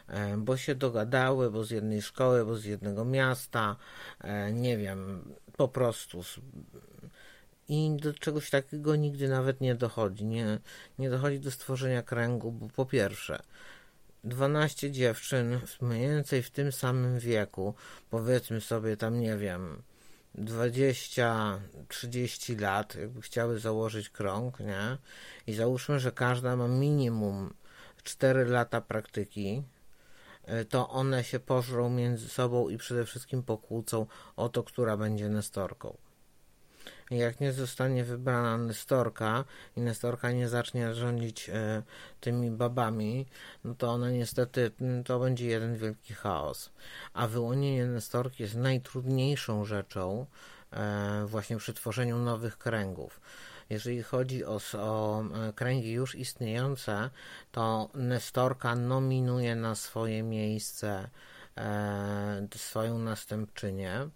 e, 0.07 0.38
bo 0.38 0.57
się 0.57 0.75
dogadały, 0.75 1.51
bo 1.51 1.63
z 1.63 1.71
jednej 1.71 2.01
szkoły, 2.01 2.45
bo 2.45 2.55
z 2.55 2.65
jednego 2.65 3.05
miasta, 3.05 3.75
e, 4.21 4.53
nie 4.53 4.77
wiem, 4.77 5.33
po 5.57 5.67
prostu. 5.67 6.23
I 7.67 7.97
do 8.01 8.13
czegoś 8.13 8.49
takiego 8.49 8.95
nigdy 8.95 9.29
nawet 9.29 9.62
nie 9.62 9.75
dochodzi. 9.75 10.25
Nie, 10.25 10.59
nie 10.99 11.09
dochodzi 11.09 11.39
do 11.39 11.51
stworzenia 11.51 12.03
kręgu, 12.03 12.51
bo 12.51 12.67
po 12.67 12.85
pierwsze, 12.85 13.43
12 14.23 14.91
dziewczyn 14.91 15.59
mniej 15.81 16.09
więcej 16.09 16.43
w 16.43 16.51
tym 16.51 16.71
samym 16.71 17.19
wieku, 17.19 17.73
powiedzmy 18.09 18.62
sobie 18.62 18.97
tam, 18.97 19.19
nie 19.19 19.38
wiem, 19.38 19.81
20-30 20.37 22.59
lat, 22.59 22.95
jakby 22.95 23.21
chciały 23.21 23.59
założyć 23.59 24.09
krąg, 24.09 24.59
nie? 24.59 24.97
I 25.47 25.53
załóżmy, 25.53 25.99
że 25.99 26.11
każda 26.11 26.55
ma 26.55 26.67
minimum 26.67 27.53
4 28.03 28.45
lata 28.45 28.81
praktyki, 28.81 29.63
y, 30.61 30.65
to 30.65 30.89
one 30.89 31.23
się 31.23 31.39
pożrą 31.39 31.89
między 31.89 32.29
sobą 32.29 32.69
i 32.69 32.77
przede 32.77 33.05
wszystkim 33.05 33.43
pokłócą 33.43 34.05
o 34.35 34.49
to, 34.49 34.63
która 34.63 34.97
będzie 34.97 35.29
nestorką 35.29 35.97
jak 37.17 37.39
nie 37.39 37.54
zostanie 37.54 38.04
wybrana 38.04 38.58
Nestorka 38.58 39.45
i 39.78 39.82
Nestorka 39.82 40.32
nie 40.32 40.50
zacznie 40.50 40.93
rządzić 40.93 41.50
e, 41.50 41.84
tymi 42.19 42.52
babami, 42.52 43.26
no 43.63 43.76
to 43.76 43.91
ona 43.91 44.12
niestety, 44.12 44.72
to 45.06 45.19
będzie 45.19 45.48
jeden 45.48 45.78
wielki 45.78 46.13
chaos. 46.13 46.72
A 47.13 47.28
wyłonienie 47.28 47.86
Nestorki 47.86 48.43
jest 48.43 48.56
najtrudniejszą 48.56 49.65
rzeczą 49.65 50.26
e, 50.72 51.26
właśnie 51.26 51.58
przy 51.58 51.74
tworzeniu 51.74 52.17
nowych 52.17 52.58
kręgów. 52.58 53.22
Jeżeli 53.69 54.04
chodzi 54.04 54.45
o, 54.45 54.60
o 54.74 55.24
e, 55.24 55.54
kręgi 55.54 55.91
już 55.91 56.15
istniejące, 56.15 57.10
to 57.52 57.89
Nestorka 57.93 58.76
nominuje 58.76 59.56
na 59.56 59.76
swoje 59.76 60.24
miejsce 60.24 61.10
e, 61.58 62.48
swoją 62.56 63.00
następczynię. 63.00 64.10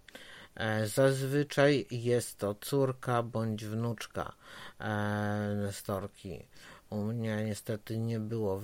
E, 0.56 0.88
zazwyczaj 0.88 1.86
jest 1.92 2.38
to 2.38 2.56
córka 2.56 3.24
bądź 3.24 3.66
wnuczka 3.66 4.34
e, 4.80 5.56
Nestorki. 5.56 6.46
U 6.90 7.04
mnie 7.04 7.44
niestety 7.46 7.98
nie 7.98 8.20
było 8.20 8.62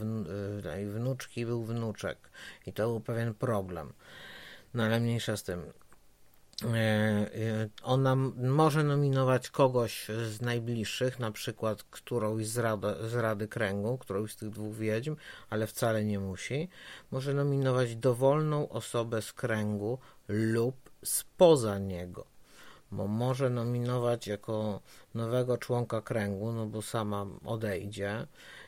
e, 0.65 0.85
wnuczki, 0.85 1.45
był 1.45 1.63
wnuczek 1.63 2.29
i 2.65 2.73
to 2.73 2.87
był 2.87 2.99
pewien 2.99 3.33
problem. 3.33 3.93
No 4.73 4.83
ale 4.83 4.99
mniejsza 4.99 5.37
z 5.37 5.43
tym. 5.43 5.61
Ona 7.83 8.15
może 8.35 8.83
nominować 8.83 9.49
kogoś 9.49 10.07
z 10.07 10.41
najbliższych, 10.41 11.19
na 11.19 11.31
przykład 11.31 11.83
którąś 11.83 12.47
z, 12.47 12.79
z 13.11 13.13
Rady 13.15 13.47
Kręgu, 13.47 13.97
którąś 13.97 14.31
z 14.31 14.35
tych 14.35 14.49
dwóch 14.49 14.75
wiedźm, 14.75 15.15
ale 15.49 15.67
wcale 15.67 16.05
nie 16.05 16.19
musi. 16.19 16.69
Może 17.11 17.33
nominować 17.33 17.95
dowolną 17.95 18.69
osobę 18.69 19.21
z 19.21 19.33
kręgu 19.33 19.99
lub 20.27 20.88
spoza 21.03 21.79
niego, 21.79 22.25
bo 22.91 23.07
może 23.07 23.49
nominować 23.49 24.27
jako 24.27 24.81
nowego 25.15 25.57
członka 25.57 26.01
kręgu, 26.01 26.51
no 26.51 26.65
bo 26.65 26.81
sama 26.81 27.25
odejdzie 27.45 28.27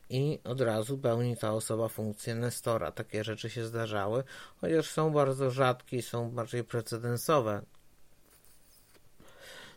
i 0.10 0.40
od 0.44 0.62
razu 0.62 0.98
pełni 0.98 1.38
ta 1.38 1.54
osoba 1.54 1.88
funkcję 1.88 2.36
Nestora. 2.36 2.92
Takie 2.92 3.24
rzeczy 3.24 3.50
się 3.50 3.66
zdarzały, 3.66 4.24
chociaż 4.62 4.90
są 4.90 5.12
bardzo 5.12 5.52
rzadkie 5.52 5.98
i 5.98 6.02
są 6.02 6.32
bardziej 6.32 6.64
precedensowe. 6.64 7.62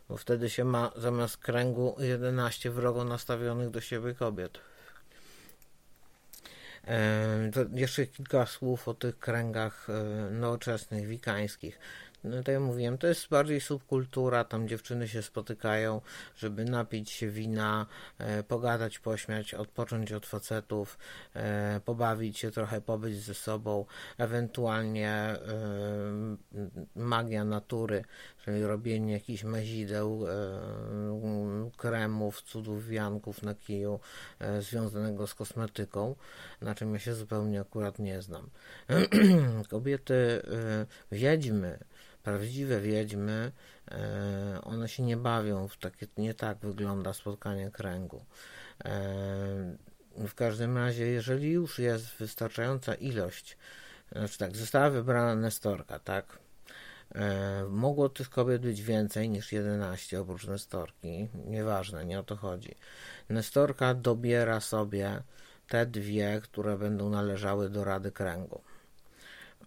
Bo 0.08 0.16
wtedy 0.16 0.50
się 0.50 0.64
ma 0.64 0.92
zamiast 0.96 1.36
kręgu 1.36 1.96
11 1.98 2.70
wrogo 2.70 3.04
nastawionych 3.04 3.70
do 3.70 3.80
siebie 3.80 4.14
kobiet. 4.14 4.58
To 7.52 7.60
jeszcze 7.72 8.06
kilka 8.06 8.46
słów 8.46 8.88
o 8.88 8.94
tych 8.94 9.18
kręgach 9.18 9.90
e, 9.90 10.30
nowoczesnych, 10.30 11.06
wikańskich 11.06 11.78
no 12.24 12.42
tak 12.42 12.60
mówiłem, 12.60 12.98
to 12.98 13.06
jest 13.06 13.28
bardziej 13.28 13.60
subkultura, 13.60 14.44
tam 14.44 14.68
dziewczyny 14.68 15.08
się 15.08 15.22
spotykają, 15.22 16.00
żeby 16.36 16.64
napić 16.64 17.10
się 17.10 17.28
wina, 17.28 17.86
e, 18.18 18.42
pogadać, 18.42 18.98
pośmiać, 18.98 19.54
odpocząć 19.54 20.12
od 20.12 20.26
facetów, 20.26 20.98
e, 21.34 21.80
pobawić 21.84 22.38
się 22.38 22.50
trochę, 22.50 22.80
pobyć 22.80 23.22
ze 23.22 23.34
sobą, 23.34 23.86
ewentualnie 24.18 25.10
e, 25.10 25.38
magia 26.96 27.44
natury, 27.44 28.04
czyli 28.44 28.62
robienie 28.62 29.12
jakichś 29.12 29.44
mazideł, 29.44 30.26
e, 30.28 31.70
kremów, 31.76 32.42
cudów, 32.42 32.88
wianków 32.88 33.42
na 33.42 33.54
kiju 33.54 34.00
e, 34.38 34.62
związanego 34.62 35.26
z 35.26 35.34
kosmetyką, 35.34 36.14
na 36.60 36.74
czym 36.74 36.92
ja 36.92 36.98
się 36.98 37.14
zupełnie 37.14 37.60
akurat 37.60 37.98
nie 37.98 38.22
znam. 38.22 38.50
Kobiety, 39.70 40.14
e, 40.14 40.86
wiedźmy, 41.12 41.78
prawdziwe 42.24 42.80
wiedźmy, 42.80 43.52
e, 43.90 44.58
one 44.62 44.88
się 44.88 45.02
nie 45.02 45.16
bawią 45.16 45.68
w 45.68 45.76
takie, 45.76 46.06
nie 46.16 46.34
tak 46.34 46.58
wygląda 46.58 47.12
spotkanie 47.12 47.70
kręgu. 47.70 48.24
E, 48.84 48.94
w 50.14 50.34
każdym 50.34 50.76
razie, 50.78 51.06
jeżeli 51.06 51.50
już 51.50 51.78
jest 51.78 52.06
wystarczająca 52.06 52.94
ilość, 52.94 53.56
znaczy 54.12 54.38
tak, 54.38 54.56
została 54.56 54.90
wybrana 54.90 55.34
Nestorka, 55.34 55.98
tak? 55.98 56.38
E, 57.14 57.64
mogło 57.68 58.08
tych 58.08 58.30
kobiet 58.30 58.62
być 58.62 58.82
więcej 58.82 59.28
niż 59.28 59.52
11 59.52 60.20
oprócz 60.20 60.46
Nestorki. 60.46 61.28
Nieważne, 61.46 62.04
nie 62.04 62.20
o 62.20 62.22
to 62.22 62.36
chodzi. 62.36 62.74
Nestorka 63.28 63.94
dobiera 63.94 64.60
sobie 64.60 65.22
te 65.68 65.86
dwie, 65.86 66.40
które 66.42 66.78
będą 66.78 67.10
należały 67.10 67.70
do 67.70 67.84
Rady 67.84 68.12
Kręgu. 68.12 68.60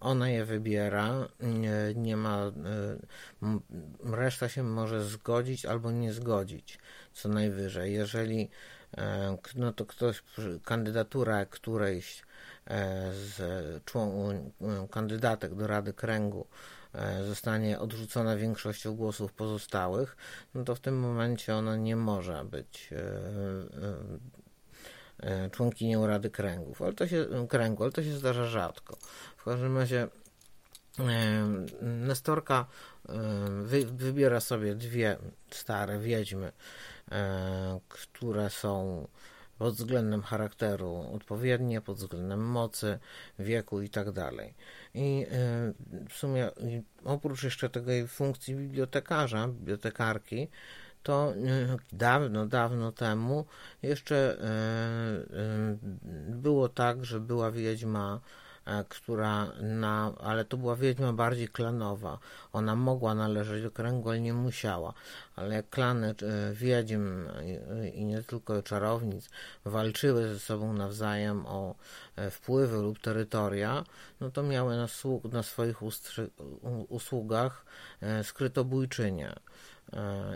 Ona 0.00 0.28
je 0.28 0.44
wybiera, 0.44 1.28
nie, 1.94 2.16
ma, 2.16 2.36
e, 2.36 2.52
reszta 4.04 4.48
się 4.48 4.62
może 4.62 5.04
zgodzić 5.04 5.66
albo 5.66 5.90
nie 5.90 6.12
zgodzić, 6.12 6.78
co 7.12 7.28
najwyżej. 7.28 7.92
Jeżeli 7.92 8.48
e, 8.96 9.36
no 9.54 9.72
to 9.72 9.86
ktoś, 9.86 10.22
kandydatura 10.64 11.46
którejś 11.46 12.22
e, 12.66 13.12
z 13.12 13.40
kandydatek 14.90 15.54
do 15.54 15.66
Rady 15.66 15.92
Kręgu 15.92 16.46
zostanie 17.26 17.78
odrzucona 17.78 18.36
większością 18.36 18.96
głosów 18.96 19.32
pozostałych, 19.32 20.16
no 20.54 20.64
to 20.64 20.74
w 20.74 20.80
tym 20.80 21.00
momencie 21.00 21.54
ona 21.54 21.76
nie 21.76 21.96
może 21.96 22.44
być 22.44 22.90
członkinią 25.50 26.06
Rady 26.06 26.30
Kręgów, 26.30 26.82
ale 26.82 26.92
to 26.92 27.08
się, 27.08 27.26
kręgu, 27.48 27.82
ale 27.82 27.92
to 27.92 28.02
się 28.02 28.12
zdarza 28.12 28.44
rzadko. 28.44 28.98
Każdym 29.48 29.78
razie 29.78 30.08
Nestorka 31.82 32.66
wy, 33.62 33.86
wybiera 33.86 34.40
sobie 34.40 34.74
dwie 34.74 35.16
stare 35.50 35.98
wiedźmy, 35.98 36.52
które 37.88 38.50
są 38.50 39.06
pod 39.58 39.74
względem 39.74 40.22
charakteru 40.22 41.10
odpowiednie, 41.14 41.80
pod 41.80 41.96
względem 41.96 42.40
mocy, 42.40 42.98
wieku 43.38 43.82
i 43.82 43.90
tak 43.90 44.10
dalej. 44.12 44.54
I 44.94 45.26
w 46.08 46.12
sumie 46.12 46.50
oprócz 47.04 47.42
jeszcze 47.42 47.70
tej 47.70 48.08
funkcji 48.08 48.54
bibliotekarza, 48.54 49.48
bibliotekarki, 49.48 50.48
to 51.02 51.34
dawno, 51.92 52.46
dawno 52.46 52.92
temu 52.92 53.46
jeszcze 53.82 54.36
było 56.28 56.68
tak, 56.68 57.04
że 57.04 57.20
była 57.20 57.50
wiedźma 57.50 58.20
która 58.88 59.46
na, 59.60 60.12
ale 60.20 60.44
to 60.44 60.56
była 60.56 60.76
wiedźma 60.76 61.12
bardziej 61.12 61.48
klanowa. 61.48 62.18
Ona 62.52 62.76
mogła 62.76 63.14
należeć 63.14 63.62
do 63.62 63.70
kręgu, 63.70 64.08
ale 64.08 64.20
nie 64.20 64.34
musiała. 64.34 64.94
Ale 65.36 65.54
jak 65.54 65.70
klany 65.70 66.08
e, 66.08 66.54
wiedźm 66.54 67.28
i 67.94 68.04
nie 68.04 68.22
tylko 68.22 68.62
czarownic 68.62 69.30
walczyły 69.64 70.28
ze 70.28 70.38
sobą 70.38 70.72
nawzajem 70.72 71.46
o 71.46 71.74
e, 72.16 72.30
wpływy 72.30 72.76
lub 72.76 72.98
terytoria, 72.98 73.84
no 74.20 74.30
to 74.30 74.42
miały 74.42 74.76
na, 74.76 74.88
sług, 74.88 75.24
na 75.24 75.42
swoich 75.42 75.82
ustrzy, 75.82 76.30
usługach 76.88 77.64
skrytobójczynię. 78.22 79.34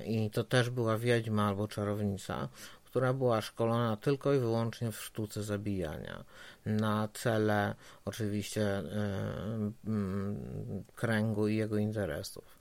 I 0.04 0.30
to 0.30 0.44
też 0.44 0.70
była 0.70 0.98
wiedźma 0.98 1.48
albo 1.48 1.68
czarownica, 1.68 2.48
która 2.92 3.12
była 3.12 3.40
szkolona 3.40 3.96
tylko 3.96 4.34
i 4.34 4.38
wyłącznie 4.38 4.92
w 4.92 5.02
sztuce 5.02 5.42
zabijania 5.42 6.24
na 6.66 7.08
cele 7.14 7.74
oczywiście 8.04 8.62
e, 8.62 8.84
kręgu 10.94 11.48
i 11.48 11.56
jego 11.56 11.76
interesów. 11.76 12.58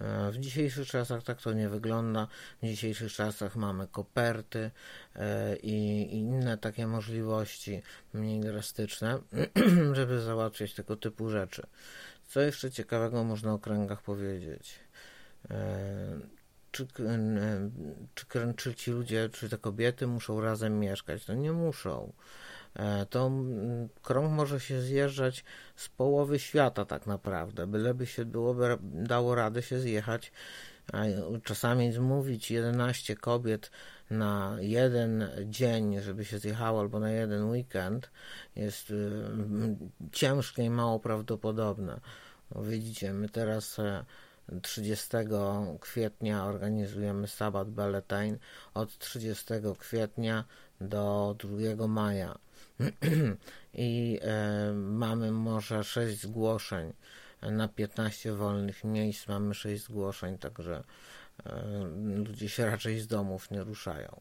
E, 0.00 0.30
w 0.30 0.38
dzisiejszych 0.38 0.88
czasach 0.88 1.22
tak 1.22 1.42
to 1.42 1.52
nie 1.52 1.68
wygląda. 1.68 2.28
W 2.62 2.66
dzisiejszych 2.66 3.12
czasach 3.12 3.56
mamy 3.56 3.88
koperty 3.88 4.70
e, 5.16 5.56
i 5.56 6.08
inne 6.16 6.58
takie 6.58 6.86
możliwości, 6.86 7.82
mniej 8.12 8.40
drastyczne, 8.40 9.18
żeby 9.92 10.20
załatwiać 10.20 10.74
tego 10.74 10.96
typu 10.96 11.30
rzeczy. 11.30 11.62
Co 12.26 12.40
jeszcze 12.40 12.70
ciekawego 12.70 13.24
można 13.24 13.52
o 13.52 13.58
kręgach 13.58 14.02
powiedzieć? 14.02 14.80
Czy, 16.76 16.86
czy, 18.14 18.54
czy 18.56 18.74
ci 18.74 18.90
ludzie, 18.90 19.28
czy 19.28 19.48
te 19.48 19.58
kobiety 19.58 20.06
muszą 20.06 20.40
razem 20.40 20.80
mieszkać? 20.80 21.26
No 21.26 21.34
nie 21.34 21.52
muszą. 21.52 22.12
E, 22.76 23.06
to 23.06 23.30
krąg 24.02 24.32
może 24.32 24.60
się 24.60 24.80
zjeżdżać 24.80 25.44
z 25.76 25.88
połowy 25.88 26.38
świata 26.38 26.84
tak 26.84 27.06
naprawdę, 27.06 27.66
byleby 27.66 28.06
się 28.06 28.24
byłoby 28.24 28.78
dało 28.82 29.34
radę 29.34 29.62
się 29.62 29.80
zjechać, 29.80 30.32
czasami 31.44 31.92
zmówić 31.92 32.50
11 32.50 33.16
kobiet 33.16 33.70
na 34.10 34.56
jeden 34.60 35.28
dzień, 35.44 36.00
żeby 36.00 36.24
się 36.24 36.38
zjechało, 36.38 36.80
albo 36.80 37.00
na 37.00 37.10
jeden 37.10 37.50
weekend, 37.50 38.10
jest 38.56 38.90
y, 38.90 39.10
ciężkie 40.12 40.62
i 40.62 40.70
mało 40.70 41.00
prawdopodobne. 41.00 42.00
Widzicie, 42.56 43.12
my 43.12 43.28
teraz 43.28 43.80
30 44.62 45.16
e, 45.16 45.78
kwietnia 45.80 46.44
organizujemy 46.44 47.28
Sabat 47.28 47.70
Belletain 47.70 48.38
od 48.74 48.98
30 48.98 49.44
kwietnia 49.78 50.44
do 50.80 51.36
2 51.38 51.86
maja. 51.86 52.38
i 53.74 54.20
e, 54.22 54.72
mamy 54.72 55.32
może 55.32 55.84
6 55.84 56.20
zgłoszeń 56.20 56.92
na 57.42 57.68
15 57.68 58.32
wolnych 58.32 58.84
miejsc 58.84 59.28
mamy 59.28 59.54
6 59.54 59.84
zgłoszeń, 59.84 60.38
także 60.38 60.84
e, 61.46 61.62
ludzie 62.26 62.48
się 62.48 62.66
raczej 62.66 63.00
z 63.00 63.06
domów 63.06 63.50
nie 63.50 63.64
ruszają. 63.64 64.20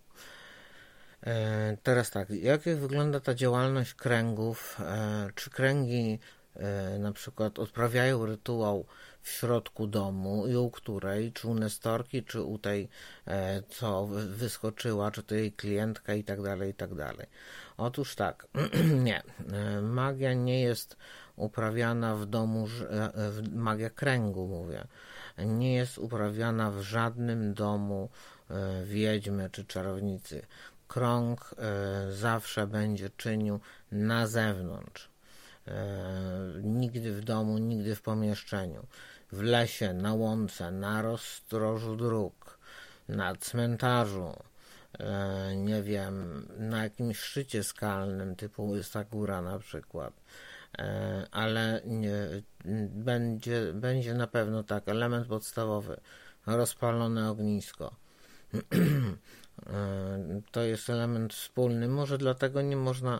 E, 1.23 1.77
teraz 1.83 2.11
tak, 2.11 2.29
jak 2.29 2.61
wygląda 2.61 3.19
ta 3.19 3.35
działalność 3.35 3.93
kręgów? 3.93 4.81
Czy 5.35 5.49
kręgi 5.49 6.19
na 6.99 7.11
przykład 7.11 7.59
odprawiają 7.59 8.25
rytuał 8.25 8.85
w 9.25 9.29
środku 9.29 9.87
domu 9.87 10.47
i 10.47 10.55
u 10.55 10.69
której, 10.69 11.33
czy 11.33 11.47
u 11.47 11.53
Nestorki, 11.53 12.23
czy 12.23 12.41
u 12.41 12.57
tej, 12.57 12.89
e, 13.27 13.63
co 13.69 14.07
wyskoczyła, 14.27 15.11
czy 15.11 15.23
to 15.23 15.35
jej 15.35 15.51
klientka 15.51 16.13
i 16.13 16.23
tak 16.23 16.41
dalej, 16.41 16.71
i 16.71 16.73
tak 16.73 16.95
dalej. 16.95 17.27
Otóż 17.77 18.15
tak, 18.15 18.47
nie. 19.07 19.23
E, 19.53 19.81
magia 19.81 20.33
nie 20.33 20.61
jest 20.61 20.97
uprawiana 21.35 22.15
w 22.15 22.25
domu, 22.25 22.67
e, 22.89 23.11
magia 23.51 23.89
kręgu 23.89 24.47
mówię, 24.47 24.87
nie 25.37 25.73
jest 25.73 25.97
uprawiana 25.97 26.71
w 26.71 26.81
żadnym 26.81 27.53
domu 27.53 28.09
wiedźmy 28.83 29.49
czy 29.49 29.65
czarownicy. 29.65 30.45
Krąg 30.87 31.55
zawsze 32.11 32.67
będzie 32.67 33.09
czynił 33.09 33.59
na 33.91 34.27
zewnątrz. 34.27 35.09
Nigdy 36.63 37.13
w 37.13 37.23
domu, 37.23 37.57
nigdy 37.57 37.95
w 37.95 38.01
pomieszczeniu. 38.01 38.87
W 39.35 39.41
lesie, 39.41 39.93
na 39.93 40.13
łące, 40.13 40.71
na 40.71 41.01
rozdrożu 41.01 41.95
dróg, 41.95 42.59
na 43.07 43.35
cmentarzu, 43.35 44.33
E, 44.99 45.55
nie 45.55 45.83
wiem, 45.83 46.47
na 46.57 46.83
jakimś 46.83 47.19
szczycie 47.19 47.63
skalnym 47.63 48.35
typu 48.35 48.69
Łysa 48.69 49.03
Góra 49.03 49.41
na 49.41 49.59
przykład. 49.59 50.13
E, 50.77 51.27
ale 51.31 51.81
nie, 51.85 52.13
będzie, 52.89 53.73
będzie 53.73 54.13
na 54.13 54.27
pewno 54.27 54.63
tak, 54.63 54.89
element 54.89 55.27
podstawowy, 55.27 55.99
rozpalone 56.45 57.29
ognisko. 57.29 57.95
E, 59.67 60.41
to 60.51 60.61
jest 60.61 60.89
element 60.89 61.33
wspólny. 61.33 61.87
Może 61.87 62.17
dlatego 62.17 62.61
nie 62.61 62.77
można 62.77 63.19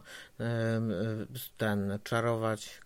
ten 1.58 2.00
czarować, 2.04 2.82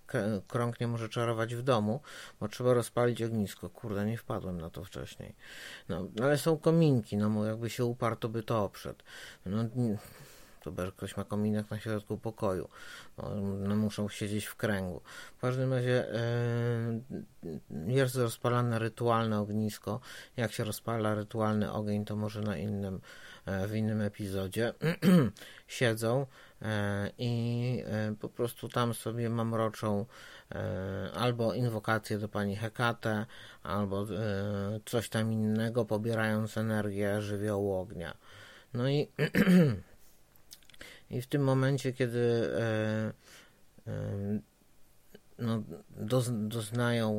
krąg 0.48 0.80
nie 0.80 0.88
może 0.88 1.10
czarować 1.10 1.56
w 1.56 1.62
domu, 1.62 2.02
bo 2.40 2.48
trzeba 2.48 2.74
rozpalić 2.74 3.24
ognisko. 3.24 3.70
Kurde, 3.70 4.06
nie 4.06 4.18
wpadłem 4.18 4.62
na 4.62 4.70
to 4.70 4.84
wcześniej. 4.84 5.36
No, 5.90 6.08
ale 6.24 6.38
są 6.38 6.58
kominki, 6.58 7.18
no 7.18 7.46
jakby 7.46 7.70
się 7.70 7.86
uparł, 7.86 8.16
to 8.16 8.30
by 8.30 8.44
to 8.44 8.64
oprzedł. 8.64 9.04
No, 9.46 9.64
że 10.78 10.92
ktoś 10.92 11.18
ma 11.18 11.24
kominek 11.24 11.72
na 11.72 11.80
środku 11.80 12.18
pokoju. 12.18 12.70
No, 13.18 13.36
no, 13.36 13.76
muszą 13.76 14.10
siedzieć 14.10 14.46
w 14.46 14.56
kręgu. 14.56 15.02
W 15.38 15.42
każdym 15.42 15.74
razie 15.74 16.08
yy, 17.44 17.94
jest 17.94 18.16
rozpalane 18.16 18.80
rytualne 18.80 19.40
ognisko. 19.40 20.00
Jak 20.38 20.52
się 20.52 20.64
rozpala 20.64 21.16
rytualny 21.16 21.72
ogień, 21.72 22.06
to 22.06 22.16
może 22.16 22.42
na 22.42 22.58
innym 22.58 23.02
E, 23.02 23.29
w 23.46 23.76
innym 23.76 24.02
epizodzie, 24.02 24.74
siedzą 25.68 26.26
e, 26.62 27.10
i 27.18 27.84
e, 27.86 28.16
po 28.20 28.30
prostu 28.30 28.70
tam 28.70 28.94
sobie 28.94 29.30
mamroczą 29.30 30.06
albo 31.14 31.54
inwokację 31.54 32.18
do 32.18 32.30
pani 32.30 32.56
Hekate, 32.56 33.26
albo 33.64 34.06
coś 34.86 35.10
tam 35.10 35.34
innego, 35.34 35.86
pobierając 35.86 36.58
energię 36.58 37.22
żywiołu 37.22 37.74
ognia. 37.74 38.18
No 38.74 38.90
i, 38.90 39.08
i 41.10 41.22
w 41.22 41.28
tym 41.28 41.44
momencie, 41.44 41.94
kiedy 41.94 42.50
no, 45.40 45.64
doznają 46.32 47.12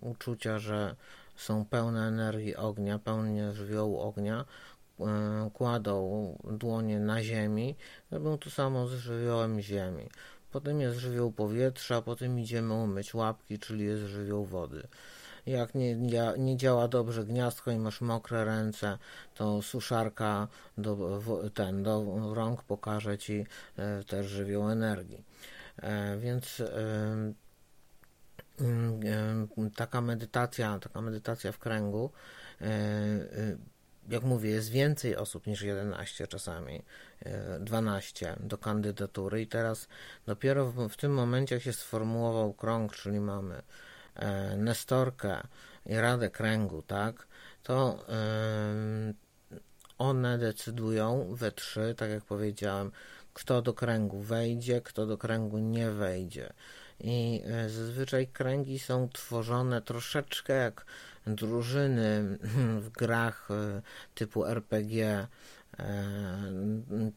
uczucia, 0.00 0.58
że 0.58 0.96
są 1.36 1.64
pełne 1.64 2.06
energii 2.06 2.56
ognia, 2.56 2.98
pełne 2.98 3.54
żywiołu 3.54 4.00
ognia, 4.00 4.44
E, 4.44 4.71
kładą 5.52 6.38
dłonie 6.44 7.00
na 7.00 7.22
ziemi, 7.22 7.76
robią 8.10 8.38
to 8.38 8.50
samo 8.50 8.86
z 8.86 8.92
żywiołem 8.92 9.60
ziemi. 9.60 10.08
Potem 10.52 10.80
jest 10.80 10.98
żywioł 10.98 11.32
powietrza, 11.32 12.02
potem 12.02 12.38
idziemy 12.38 12.74
umyć 12.74 13.14
łapki, 13.14 13.58
czyli 13.58 13.84
jest 13.84 14.02
żywioł 14.02 14.44
wody. 14.44 14.86
Jak 15.46 15.74
nie, 15.74 15.96
nie, 16.38 16.56
działa 16.56 16.88
dobrze 16.88 17.24
gniazdko 17.24 17.70
i 17.70 17.78
masz 17.78 18.00
mokre 18.00 18.44
ręce, 18.44 18.98
to 19.34 19.62
suszarka 19.62 20.48
do, 20.78 21.20
ten, 21.54 21.82
do 21.82 22.04
rąk 22.34 22.62
pokaże 22.62 23.18
ci 23.18 23.46
e, 23.76 24.04
też 24.04 24.26
żywioł 24.26 24.70
energii. 24.70 25.24
E, 25.76 26.16
więc 26.18 26.60
e, 26.60 26.66
e, 28.60 29.70
taka 29.76 30.00
medytacja, 30.00 30.78
taka 30.78 31.00
medytacja 31.00 31.52
w 31.52 31.58
kręgu 31.58 32.10
e, 32.60 32.66
jak 34.08 34.22
mówię, 34.22 34.50
jest 34.50 34.70
więcej 34.70 35.16
osób 35.16 35.46
niż 35.46 35.62
11 35.62 36.26
czasami, 36.26 36.82
12 37.60 38.30
e, 38.30 38.36
do 38.40 38.58
kandydatury 38.58 39.42
i 39.42 39.46
teraz 39.46 39.88
dopiero 40.26 40.66
w, 40.66 40.88
w 40.88 40.96
tym 40.96 41.14
momencie, 41.14 41.54
jak 41.54 41.64
się 41.64 41.72
sformułował 41.72 42.52
krąg, 42.52 42.96
czyli 42.96 43.20
mamy 43.20 43.62
e, 44.14 44.56
Nestorkę 44.56 45.40
i 45.86 45.96
Radę 45.96 46.30
Kręgu, 46.30 46.82
tak, 46.82 47.26
to 47.62 48.04
one 49.98 50.38
decydują 50.38 51.34
we 51.34 51.52
trzy, 51.52 51.94
tak 51.96 52.10
jak 52.10 52.24
powiedziałem, 52.24 52.90
kto 53.34 53.62
do 53.62 53.74
kręgu 53.74 54.20
wejdzie, 54.20 54.80
kto 54.80 55.06
do 55.06 55.18
kręgu 55.18 55.58
nie 55.58 55.90
wejdzie. 55.90 56.52
I 57.00 57.42
e, 57.44 57.70
zazwyczaj 57.70 58.26
kręgi 58.26 58.78
są 58.78 59.08
tworzone 59.08 59.82
troszeczkę 59.82 60.52
jak 60.52 60.86
drużyny 61.26 62.38
w 62.80 62.90
grach 62.90 63.48
e, 63.50 63.82
typu 64.14 64.44
RPG. 64.46 65.26
E, 65.78 66.06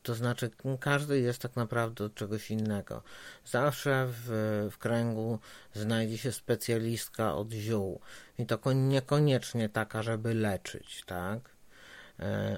to 0.03 0.15
znaczy, 0.15 0.49
każdy 0.79 1.19
jest 1.19 1.41
tak 1.41 1.55
naprawdę 1.55 2.05
od 2.05 2.15
czegoś 2.15 2.51
innego. 2.51 3.03
Zawsze 3.45 4.07
w, 4.09 4.67
w 4.71 4.77
kręgu 4.77 5.39
znajdzie 5.73 6.17
się 6.17 6.31
specjalistka 6.31 7.35
od 7.35 7.51
ziół. 7.51 8.01
I 8.39 8.45
to 8.45 8.73
niekoniecznie 8.73 9.69
taka, 9.69 10.03
żeby 10.03 10.33
leczyć, 10.33 11.03
tak? 11.05 11.54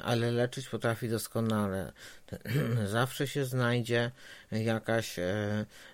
Ale 0.04 0.32
leczyć 0.32 0.70
potrafi 0.70 1.10
doskonale. 1.10 1.92
Zawsze 2.86 3.28
się 3.28 3.46
znajdzie 3.46 4.12
jakaś 4.52 5.16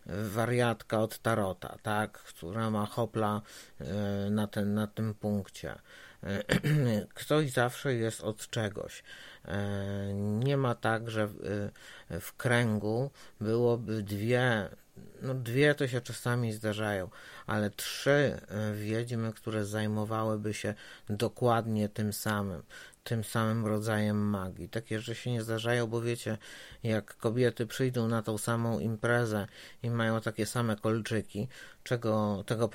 wariatka 0.05 0.99
od 0.99 1.19
tarota, 1.19 1.77
tak, 1.83 2.11
która 2.11 2.69
ma 2.69 2.85
hopla 2.85 3.41
na, 4.29 4.47
ten, 4.47 4.73
na 4.73 4.87
tym 4.87 5.13
punkcie. 5.13 5.75
Ktoś 7.13 7.51
zawsze 7.51 7.93
jest 7.93 8.21
od 8.21 8.49
czegoś. 8.49 9.03
Nie 10.13 10.57
ma 10.57 10.75
tak, 10.75 11.09
że 11.09 11.27
w 12.09 12.33
kręgu 12.37 13.11
byłoby 13.41 14.03
dwie 14.03 14.69
no 15.21 15.33
dwie 15.33 15.75
to 15.75 15.87
się 15.87 16.01
czasami 16.01 16.53
zdarzają, 16.53 17.09
ale 17.47 17.69
trzy 17.69 18.11
e, 18.11 18.73
wiedźmy, 18.73 19.33
które 19.33 19.65
zajmowałyby 19.65 20.53
się 20.53 20.73
dokładnie 21.09 21.89
tym 21.89 22.13
samym 22.13 22.63
tym 23.03 23.23
samym 23.23 23.65
rodzajem 23.65 24.17
magii. 24.17 24.69
Takie 24.69 24.99
rzeczy 24.99 25.15
się 25.15 25.31
nie 25.31 25.43
zdarzają, 25.43 25.87
bo 25.87 26.01
wiecie, 26.01 26.37
jak 26.83 27.17
kobiety 27.17 27.67
przyjdą 27.67 28.07
na 28.07 28.21
tą 28.21 28.37
samą 28.37 28.79
imprezę 28.79 29.47
i 29.83 29.89
mają 29.89 30.21
takie 30.21 30.45
same 30.45 30.75
kolczyki, 30.75 31.47
czego 31.83 32.43
tego 32.45 32.69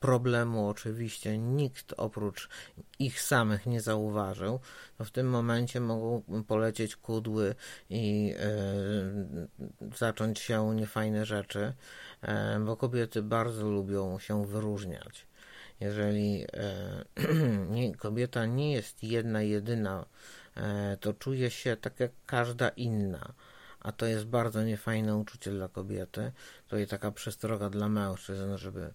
problemu 0.00 0.68
oczywiście 0.68 1.38
nikt 1.38 1.94
oprócz 1.96 2.48
ich 2.98 3.20
samych 3.20 3.66
nie 3.66 3.80
zauważył, 3.80 4.60
to 4.98 5.04
w 5.04 5.10
tym 5.10 5.30
momencie 5.30 5.80
mogą 5.80 6.22
polecieć 6.48 6.96
kudły 6.96 7.54
i 7.90 8.26
yy, 8.26 9.96
zacząć 9.96 10.38
się 10.38 10.74
niefajne 10.74 11.24
rzeczy, 11.24 11.72
yy, 12.22 12.30
bo 12.64 12.76
kobiety 12.76 13.22
bardzo 13.22 13.70
lubią 13.70 14.09
się 14.18 14.46
wyróżniać 14.46 15.26
jeżeli 15.80 16.46
e, 16.52 17.94
kobieta 17.98 18.46
nie 18.46 18.72
jest 18.72 19.04
jedna, 19.04 19.42
jedyna, 19.42 20.06
e, 20.56 20.96
to 21.00 21.12
czuje 21.14 21.50
się 21.50 21.76
tak 21.76 22.00
jak 22.00 22.10
każda 22.26 22.68
inna. 22.68 23.32
A 23.80 23.92
to 23.92 24.06
jest 24.06 24.24
bardzo 24.24 24.62
niefajne 24.62 25.16
uczucie 25.16 25.50
dla 25.50 25.68
kobiety. 25.68 26.32
To 26.68 26.76
jest 26.76 26.90
taka 26.90 27.12
przestroga 27.12 27.70
dla 27.70 27.88
mężczyzn, 27.88 28.56
żeby 28.56 28.92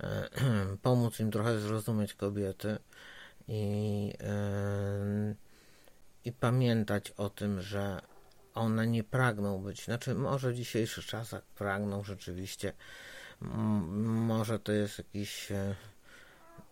e, 0.00 0.28
pomóc 0.82 1.20
im 1.20 1.30
trochę 1.30 1.60
zrozumieć 1.60 2.14
kobiety 2.14 2.78
i, 3.48 4.12
i 6.24 6.32
pamiętać 6.32 7.10
o 7.10 7.30
tym, 7.30 7.60
że 7.60 8.00
one 8.54 8.86
nie 8.86 9.04
pragną 9.04 9.62
być, 9.62 9.84
znaczy 9.84 10.14
może 10.14 10.52
w 10.52 10.54
dzisiejszych 10.54 11.06
czasach 11.06 11.42
pragną 11.42 12.04
rzeczywiście, 12.04 12.72
może 13.40 14.58
to 14.58 14.72
jest 14.72 14.98
jakiś 14.98 15.52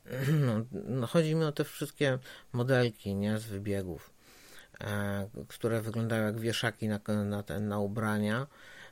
no, 0.47 0.65
no, 0.73 1.07
chodzi 1.07 1.35
mi 1.35 1.45
o 1.45 1.53
te 1.53 1.65
wszystkie 1.65 2.19
modelki 2.53 3.15
nie, 3.15 3.39
z 3.39 3.45
wybiegów, 3.45 4.11
e, 4.81 5.29
które 5.49 5.81
wyglądają 5.81 6.27
jak 6.27 6.41
wieszaki 6.41 6.89
na, 6.89 7.01
na, 7.25 7.61
na 7.61 7.79
ubrania, 7.79 8.47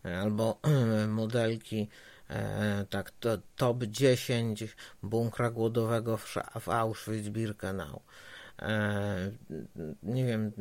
e, 0.05 0.18
albo 0.18 0.59
e, 0.62 1.07
modelki 1.20 1.89
e, 2.31 2.87
tak, 2.91 3.11
to, 3.11 3.39
top 3.57 3.85
10 3.85 4.77
bunkra 5.03 5.51
głodowego 5.51 6.16
w, 6.16 6.35
w 6.61 6.68
Auschwitz-Birkenau. 6.68 8.01
E, 8.62 9.31
nie 10.03 10.27
wiem, 10.27 10.53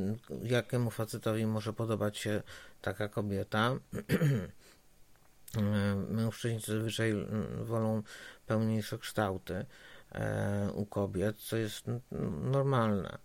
jakiemu 0.43 0.91
facetowi 0.91 1.45
może 1.45 1.73
podobać 1.73 2.17
się 2.17 2.43
taka 2.81 3.07
kobieta. 3.07 3.71
E, 5.57 5.95
mężczyźni 5.95 6.59
zazwyczaj 6.59 7.13
wolą 7.61 8.03
pełniejsze 8.47 8.97
kształty. 8.97 9.65
E, 10.11 10.69
u 10.73 10.85
kobiet, 10.85 11.37
co 11.37 11.57
jest 11.57 11.85
normalne. 12.41 13.17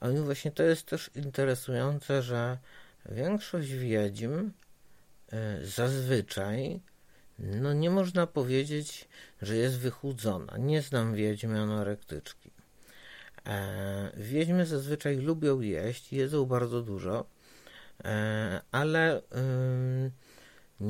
Ale 0.00 0.22
właśnie 0.22 0.50
to 0.50 0.62
jest 0.62 0.86
też 0.86 1.10
interesujące, 1.14 2.22
że 2.22 2.58
większość 3.06 3.70
wiedźm 3.70 4.50
e, 5.32 5.66
zazwyczaj 5.66 6.80
no 7.38 7.72
nie 7.72 7.90
można 7.90 8.26
powiedzieć, 8.26 9.08
że 9.42 9.56
jest 9.56 9.78
wychudzona. 9.78 10.56
Nie 10.58 10.82
znam 10.82 11.14
wiedźmy 11.14 11.60
anorektyczki. 11.60 12.50
Wiedźmy 14.16 14.66
zazwyczaj 14.66 15.16
lubią 15.16 15.60
jeść, 15.60 16.12
jedzą 16.12 16.46
bardzo 16.46 16.82
dużo, 16.82 17.26
ale 18.72 19.22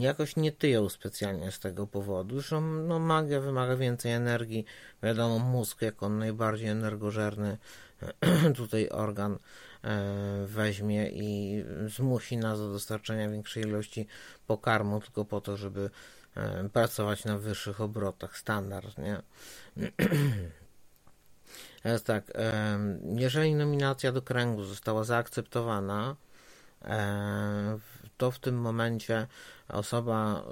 jakoś 0.01 0.37
nie 0.37 0.53
tyją 0.53 0.89
specjalnie 0.89 1.53
z 1.53 1.61
tego 1.61 1.87
powodu. 1.87 2.35
Zresztą 2.35 2.61
no, 2.61 2.99
magia 2.99 3.41
wymaga 3.41 3.77
więcej 3.77 4.13
energii. 4.13 4.65
Wiadomo, 5.03 5.39
mózg 5.39 5.83
jako 5.83 6.09
najbardziej 6.09 6.69
energożerny 6.69 7.59
tutaj 8.57 8.89
organ 8.89 9.39
e, 9.85 10.47
weźmie 10.47 11.11
i 11.11 11.65
zmusi 11.87 12.37
nas 12.37 12.59
do 12.59 12.73
dostarczenia 12.73 13.29
większej 13.29 13.63
ilości 13.63 14.07
pokarmu 14.47 15.01
tylko 15.01 15.25
po 15.25 15.41
to, 15.41 15.57
żeby 15.57 15.91
e, 16.37 16.69
pracować 16.69 17.25
na 17.25 17.39
wyższych 17.39 17.81
obrotach. 17.81 18.39
Standard, 18.39 18.99
nie? 18.99 19.23
Jest 21.85 22.07
tak, 22.07 22.33
e, 22.35 22.79
jeżeli 23.17 23.55
nominacja 23.55 24.13
do 24.13 24.23
kręgu 24.23 24.65
została 24.65 25.05
zaakceptowana, 25.05 26.17
to 28.17 28.31
w 28.31 28.39
tym 28.39 28.61
momencie 28.61 29.27
osoba 29.69 30.45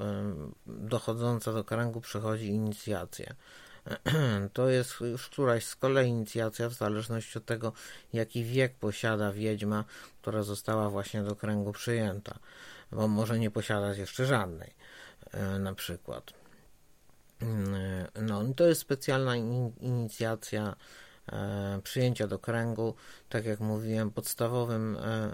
dochodząca 0.67 1.53
do 1.53 1.65
kręgu 1.65 2.01
przechodzi 2.01 2.47
inicjację. 2.47 3.35
To 4.53 4.69
jest 4.69 5.01
już 5.01 5.29
któraś 5.29 5.65
z 5.65 5.77
kolei 5.77 6.09
inicjacja 6.09 6.69
w 6.69 6.73
zależności 6.73 7.39
od 7.39 7.45
tego, 7.45 7.73
jaki 8.13 8.45
wiek 8.45 8.75
posiada 8.75 9.33
wiedźma, 9.33 9.85
która 10.23 10.43
została 10.43 10.91
właśnie 10.91 11.23
do 11.23 11.37
kręgu 11.37 11.73
przyjęta, 11.73 12.39
bo 12.93 13.09
może 13.09 13.39
nie 13.39 13.51
posiadać 13.51 13.99
jeszcze 13.99 14.27
żadnej, 14.27 14.75
e, 15.33 15.59
na 15.59 15.75
przykład. 15.75 16.33
No, 18.23 18.43
to 18.57 18.67
jest 18.67 18.81
specjalna 18.81 19.37
inicjacja 19.81 20.67
E, 20.73 21.10
przyjęcia 21.83 22.27
do 22.27 22.39
kręgu. 22.39 22.95
Tak 23.29 23.45
jak 23.45 23.61
mówiłem, 23.61 24.11
podstawowym 24.11 24.97
e, 24.97 25.31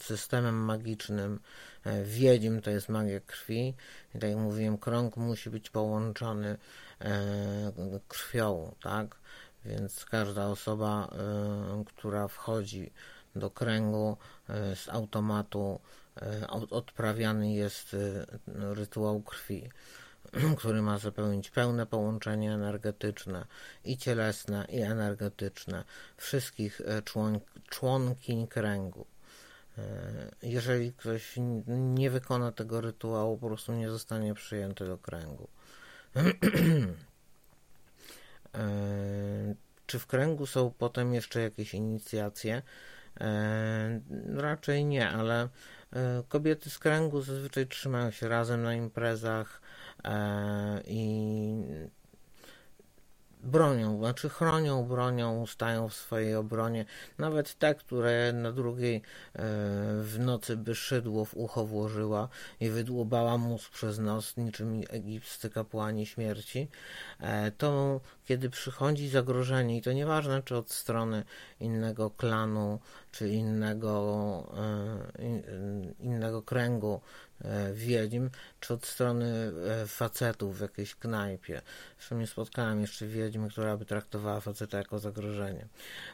systemem 0.00 0.54
magicznym 0.54 1.40
e, 1.84 2.04
wiedźm 2.04 2.60
to 2.60 2.70
jest 2.70 2.88
magia 2.88 3.20
krwi. 3.20 3.74
I 4.14 4.18
tak 4.18 4.30
jak 4.30 4.38
mówiłem, 4.38 4.78
krąg 4.78 5.16
musi 5.16 5.50
być 5.50 5.70
połączony 5.70 6.58
krwią, 8.08 8.74
tak? 8.82 9.16
Więc 9.64 10.04
każda 10.04 10.46
osoba, 10.46 11.10
która 11.86 12.28
wchodzi 12.28 12.92
do 13.36 13.50
kręgu 13.50 14.16
z 14.74 14.88
automatu 14.88 15.80
odprawiany 16.70 17.52
jest 17.52 17.96
rytuał 18.56 19.22
krwi. 19.22 19.70
który 20.58 20.82
ma 20.82 20.98
zapełnić 20.98 21.50
pełne 21.50 21.86
połączenie 21.86 22.52
energetyczne 22.52 23.46
i 23.84 23.96
cielesne, 23.96 24.66
i 24.68 24.80
energetyczne 24.80 25.84
wszystkich 26.16 26.80
e, 26.80 27.02
człon 27.02 27.40
członkiń 27.68 28.46
kręgu. 28.46 29.06
E, 29.78 29.82
jeżeli 30.42 30.92
ktoś 30.92 31.34
nie 31.66 32.10
wykona 32.10 32.52
tego 32.52 32.80
rytuału, 32.80 33.38
po 33.38 33.46
prostu 33.46 33.72
nie 33.72 33.90
zostanie 33.90 34.34
przyjęty 34.34 34.86
do 34.86 34.98
kręgu. 34.98 35.48
E, 38.54 39.54
czy 39.86 39.98
w 39.98 40.06
kręgu 40.06 40.46
są 40.46 40.70
potem 40.78 41.14
jeszcze 41.14 41.40
jakieś 41.40 41.74
inicjacje? 41.74 42.62
Raczej 44.34 44.84
nie, 44.84 45.08
ale 45.08 45.48
kobiety 46.28 46.70
z 46.70 46.78
kręgu 46.78 47.22
zazwyczaj 47.22 47.66
trzymają 47.66 48.10
się 48.10 48.28
razem 48.28 48.62
na 48.62 48.74
imprezach, 48.74 49.60
i 50.86 51.64
bronią, 53.42 53.98
znaczy 53.98 54.28
chronią, 54.28 54.84
bronią, 54.84 55.46
stają 55.46 55.88
w 55.88 55.94
swojej 55.94 56.34
obronie. 56.34 56.84
Nawet 57.18 57.58
te, 57.58 57.74
które 57.74 58.32
na 58.32 58.52
drugiej 58.52 58.96
e, 58.96 59.00
w 60.02 60.16
nocy 60.18 60.56
by 60.56 60.74
szydło 60.74 61.24
w 61.24 61.34
ucho 61.34 61.66
włożyła 61.66 62.28
i 62.60 62.70
wydłubała 62.70 63.38
mózg 63.38 63.70
przez 63.70 63.98
nos, 63.98 64.36
niczym 64.36 64.80
egipscy 64.90 65.50
kapłani 65.50 66.06
śmierci, 66.06 66.68
e, 67.20 67.50
to 67.50 68.00
kiedy 68.24 68.50
przychodzi 68.50 69.08
zagrożenie, 69.08 69.76
i 69.76 69.82
to 69.82 69.92
nieważne 69.92 70.42
czy 70.42 70.56
od 70.56 70.70
strony 70.70 71.24
innego 71.60 72.10
klanu, 72.10 72.80
czy 73.12 73.28
innego, 73.28 74.52
innego 76.00 76.42
kręgu 76.42 77.00
E, 77.44 77.72
wiedźm, 77.72 78.30
czy 78.60 78.74
od 78.74 78.86
strony 78.86 79.52
e, 79.82 79.86
facetów 79.86 80.58
w 80.58 80.60
jakiejś 80.60 80.94
knajpie. 80.94 81.62
Zresztą 81.98 82.18
nie 82.18 82.26
spotkałem 82.26 82.80
jeszcze 82.80 83.06
wiedźmy, 83.06 83.50
która 83.50 83.76
by 83.76 83.84
traktowała 83.84 84.40
faceta 84.40 84.78
jako 84.78 84.98
zagrożenie. 84.98 85.66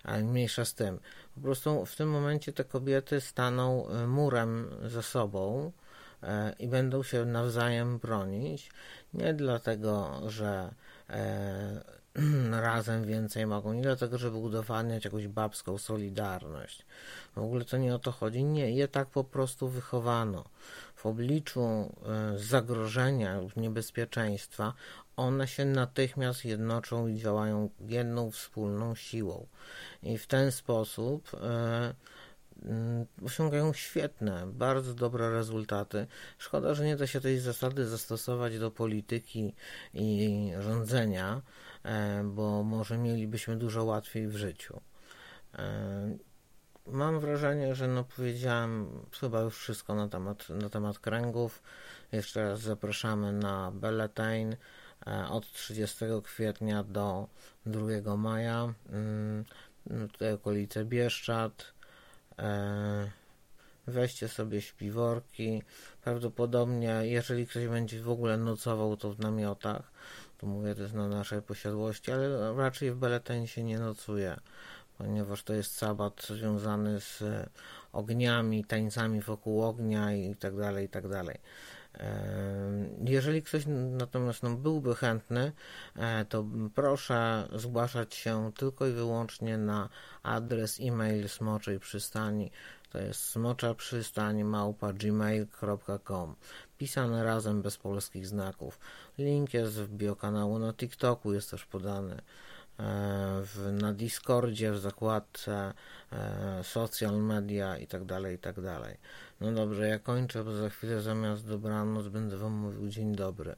Ale 0.04 0.22
mniejsza 0.22 0.64
z 0.64 0.74
tym. 0.74 1.00
Po 1.34 1.40
prostu 1.40 1.86
w 1.86 1.96
tym 1.96 2.10
momencie 2.10 2.52
te 2.52 2.64
kobiety 2.64 3.20
staną 3.20 3.88
e, 3.88 4.06
murem 4.06 4.70
za 4.86 5.02
sobą 5.02 5.72
i 6.58 6.68
będą 6.68 7.02
się 7.02 7.24
nawzajem 7.24 7.98
bronić. 7.98 8.70
Nie 9.14 9.34
dlatego, 9.34 10.22
że 10.26 10.74
razem 12.50 13.04
więcej 13.04 13.46
mogą. 13.46 13.72
Nie 13.72 13.82
dlatego, 13.82 14.18
żeby 14.18 14.36
udowadniać 14.36 15.04
jakąś 15.04 15.28
babską 15.28 15.78
solidarność. 15.78 16.86
W 17.36 17.38
ogóle 17.38 17.64
to 17.64 17.76
nie 17.76 17.94
o 17.94 17.98
to 17.98 18.12
chodzi. 18.12 18.44
Nie, 18.44 18.70
je 18.70 18.88
tak 18.88 19.08
po 19.08 19.24
prostu 19.24 19.68
wychowano. 19.68 20.44
W 20.94 21.06
obliczu 21.06 21.60
e, 21.60 22.38
zagrożenia, 22.38 23.40
niebezpieczeństwa, 23.56 24.74
one 25.16 25.48
się 25.48 25.64
natychmiast 25.64 26.44
jednoczą 26.44 27.08
i 27.08 27.18
działają 27.18 27.70
jedną 27.80 28.30
wspólną 28.30 28.94
siłą. 28.94 29.46
I 30.02 30.18
w 30.18 30.26
ten 30.26 30.52
sposób 30.52 31.30
e, 31.34 31.94
mm, 32.64 33.06
osiągają 33.24 33.72
świetne, 33.72 34.46
bardzo 34.46 34.94
dobre 34.94 35.30
rezultaty. 35.30 36.06
Szkoda, 36.38 36.74
że 36.74 36.84
nie 36.84 36.96
da 36.96 37.06
się 37.06 37.20
tej 37.20 37.38
zasady 37.38 37.86
zastosować 37.86 38.58
do 38.58 38.70
polityki 38.70 39.54
i 39.94 40.50
rządzenia, 40.60 41.42
bo 42.24 42.62
może 42.62 42.98
mielibyśmy 42.98 43.56
dużo 43.56 43.84
łatwiej 43.84 44.28
w 44.28 44.36
życiu. 44.36 44.80
E, 45.54 46.16
mam 46.86 47.20
wrażenie, 47.20 47.74
że 47.74 47.88
no 47.88 48.04
powiedziałem 48.04 48.88
chyba 49.20 49.40
już 49.40 49.58
wszystko 49.58 49.94
na 49.94 50.08
temat, 50.08 50.48
na 50.48 50.68
temat 50.68 50.98
kręgów. 50.98 51.62
Jeszcze 52.12 52.42
raz 52.42 52.60
zapraszamy 52.60 53.32
na 53.32 53.70
Belletain 53.70 54.56
E, 55.06 55.28
od 55.28 55.52
30 55.52 56.04
kwietnia 56.24 56.84
do 56.84 57.28
2 57.66 58.16
maja. 58.16 58.74
Mm, 58.90 59.44
tutaj 60.12 60.32
okolice 60.32 60.84
Bieszczad. 60.84 61.72
E, 62.38 63.10
weźcie 63.86 64.28
sobie 64.28 64.62
śpiworki. 64.62 65.62
Prawdopodobnie, 66.02 67.00
jeżeli 67.02 67.46
ktoś 67.46 67.66
będzie 67.66 68.02
w 68.02 68.10
ogóle 68.10 68.36
nocował, 68.36 68.96
to 68.96 69.12
w 69.12 69.18
namiotach. 69.18 69.90
To 70.38 70.46
mówię, 70.46 70.74
to 70.74 70.82
jest 70.82 70.94
na 70.94 71.08
naszej 71.08 71.42
posiadłości, 71.42 72.12
ale 72.12 72.54
raczej 72.54 72.92
w 72.92 72.96
Beletenie 72.96 73.48
się 73.48 73.62
nie 73.62 73.78
nocuje, 73.78 74.36
ponieważ 74.98 75.42
to 75.42 75.52
jest 75.52 75.76
sabat 75.76 76.22
związany 76.22 77.00
z 77.00 77.22
ogniami, 77.92 78.64
tańcami 78.64 79.20
wokół 79.20 79.62
ognia 79.62 80.12
i 80.12 80.36
tak 80.36 80.56
dalej, 80.56 80.86
i 80.86 80.88
tak 80.88 81.08
dalej. 81.08 81.38
Jeżeli 83.04 83.42
ktoś 83.42 83.62
natomiast 83.90 84.42
no, 84.42 84.50
byłby 84.50 84.94
chętny, 84.94 85.52
e, 85.96 86.24
to 86.24 86.44
proszę 86.74 87.48
zgłaszać 87.52 88.14
się 88.14 88.52
tylko 88.56 88.86
i 88.86 88.92
wyłącznie 88.92 89.58
na 89.58 89.88
adres 90.22 90.80
e-mail 90.80 91.28
Smoczej 91.28 91.80
Przystani. 91.80 92.50
To 92.92 92.98
jest 92.98 93.24
smocza 93.24 93.74
przystań 93.74 94.44
małpa 94.44 94.92
gmail.com 94.92 96.34
pisane 96.78 97.24
razem 97.24 97.62
bez 97.62 97.76
polskich 97.76 98.26
znaków. 98.26 98.78
Link 99.18 99.54
jest 99.54 99.72
w 99.72 99.88
biokanału 99.88 100.58
na 100.58 100.72
TikToku, 100.72 101.32
jest 101.32 101.50
też 101.50 101.64
podany. 101.64 102.14
E, 102.14 102.22
w, 103.44 103.72
na 103.72 103.92
Discordzie, 103.92 104.72
w 104.72 104.78
zakładce 104.78 105.72
e, 106.12 106.64
social 106.64 107.16
media 107.16 107.78
i 107.78 107.86
tak 107.86 108.04
dalej, 108.04 108.34
i 108.34 108.38
tak. 108.38 108.54
No 109.40 109.52
dobrze, 109.52 109.88
ja 109.88 109.98
kończę, 109.98 110.44
bo 110.44 110.56
za 110.56 110.68
chwilę 110.68 111.00
zamiast 111.00 111.48
dobranoc 111.48 112.08
będę 112.08 112.36
wam 112.36 112.52
mówił 112.52 112.88
dzień 112.88 113.14
dobry. 113.14 113.56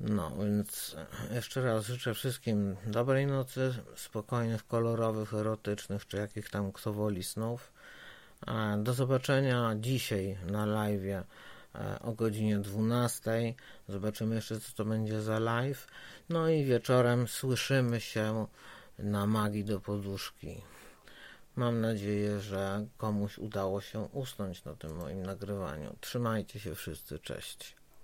No, 0.00 0.32
więc 0.38 0.96
jeszcze 1.30 1.62
raz 1.62 1.86
życzę 1.86 2.14
wszystkim 2.14 2.76
dobrej 2.86 3.26
nocy, 3.26 3.74
spokojnych, 3.96 4.66
kolorowych, 4.66 5.34
erotycznych, 5.34 6.06
czy 6.06 6.16
jakich 6.16 6.50
tam 6.50 6.72
kto 6.72 6.92
woli 6.92 7.22
snów. 7.22 7.72
Do 8.78 8.94
zobaczenia 8.94 9.74
dzisiaj 9.80 10.38
na 10.46 10.66
live 10.66 11.02
E, 11.02 11.24
o 12.00 12.12
godzinie 12.12 12.58
12. 12.58 13.54
Zobaczymy 13.88 14.34
jeszcze, 14.34 14.60
co 14.60 14.72
to 14.72 14.84
będzie 14.84 15.22
za 15.22 15.38
live. 15.38 15.86
No 16.28 16.48
i 16.48 16.64
wieczorem 16.64 17.28
słyszymy 17.28 18.00
się 18.00 18.46
na 18.98 19.26
magii 19.26 19.64
do 19.64 19.80
poduszki. 19.80 20.62
Mam 21.56 21.80
nadzieję, 21.80 22.40
że 22.40 22.86
komuś 22.96 23.38
udało 23.38 23.80
się 23.80 24.00
usnąć 24.00 24.64
na 24.64 24.74
tym 24.74 24.96
moim 24.96 25.22
nagrywaniu. 25.22 25.96
Trzymajcie 26.00 26.60
się 26.60 26.74
wszyscy, 26.74 27.18
cześć. 27.18 27.77